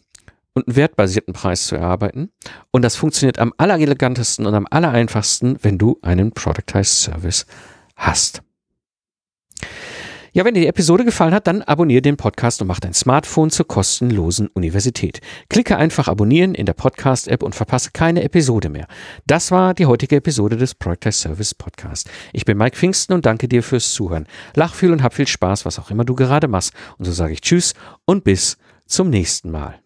und 0.53 0.67
einen 0.67 0.75
wertbasierten 0.75 1.33
Preis 1.33 1.67
zu 1.67 1.75
erarbeiten. 1.75 2.31
Und 2.71 2.81
das 2.81 2.95
funktioniert 2.95 3.39
am 3.39 3.53
allerelegantesten 3.57 4.45
und 4.45 4.53
am 4.53 4.67
allereinfachsten, 4.69 5.57
wenn 5.61 5.77
du 5.77 5.97
einen 6.01 6.31
Productized 6.31 7.01
Service 7.01 7.45
hast. 7.95 8.41
Ja, 10.35 10.43
wenn 10.43 10.53
dir 10.53 10.59
die 10.59 10.67
Episode 10.67 11.05
gefallen 11.05 11.33
hat, 11.33 11.47
dann 11.47 11.61
abonniere 11.61 12.01
den 12.01 12.17
Podcast 12.17 12.61
und 12.61 12.67
mach 12.67 12.81
dein 12.81 12.93
Smartphone 12.93 13.51
zur 13.51 13.69
kostenlosen 13.69 14.47
Universität. 14.47 15.21
Klicke 15.47 15.77
einfach 15.77 16.09
abonnieren 16.09 16.55
in 16.55 16.65
der 16.65 16.73
Podcast-App 16.73 17.41
und 17.41 17.55
verpasse 17.55 17.91
keine 17.93 18.21
Episode 18.21 18.67
mehr. 18.67 18.85
Das 19.25 19.51
war 19.51 19.73
die 19.73 19.85
heutige 19.85 20.17
Episode 20.17 20.57
des 20.57 20.75
Project 20.75 21.13
Service 21.13 21.55
Podcast. 21.55 22.09
Ich 22.33 22.43
bin 22.43 22.57
Mike 22.57 22.75
Pfingsten 22.75 23.13
und 23.13 23.25
danke 23.25 23.47
dir 23.47 23.63
fürs 23.63 23.93
Zuhören. 23.93 24.27
Lach 24.55 24.73
viel 24.73 24.91
und 24.91 25.03
hab 25.03 25.13
viel 25.13 25.25
Spaß, 25.25 25.63
was 25.63 25.79
auch 25.79 25.89
immer 25.89 26.03
du 26.03 26.15
gerade 26.15 26.49
machst. 26.49 26.73
Und 26.97 27.05
so 27.05 27.13
sage 27.13 27.31
ich 27.31 27.39
Tschüss 27.39 27.73
und 28.03 28.25
bis 28.25 28.57
zum 28.87 29.09
nächsten 29.09 29.51
Mal. 29.51 29.84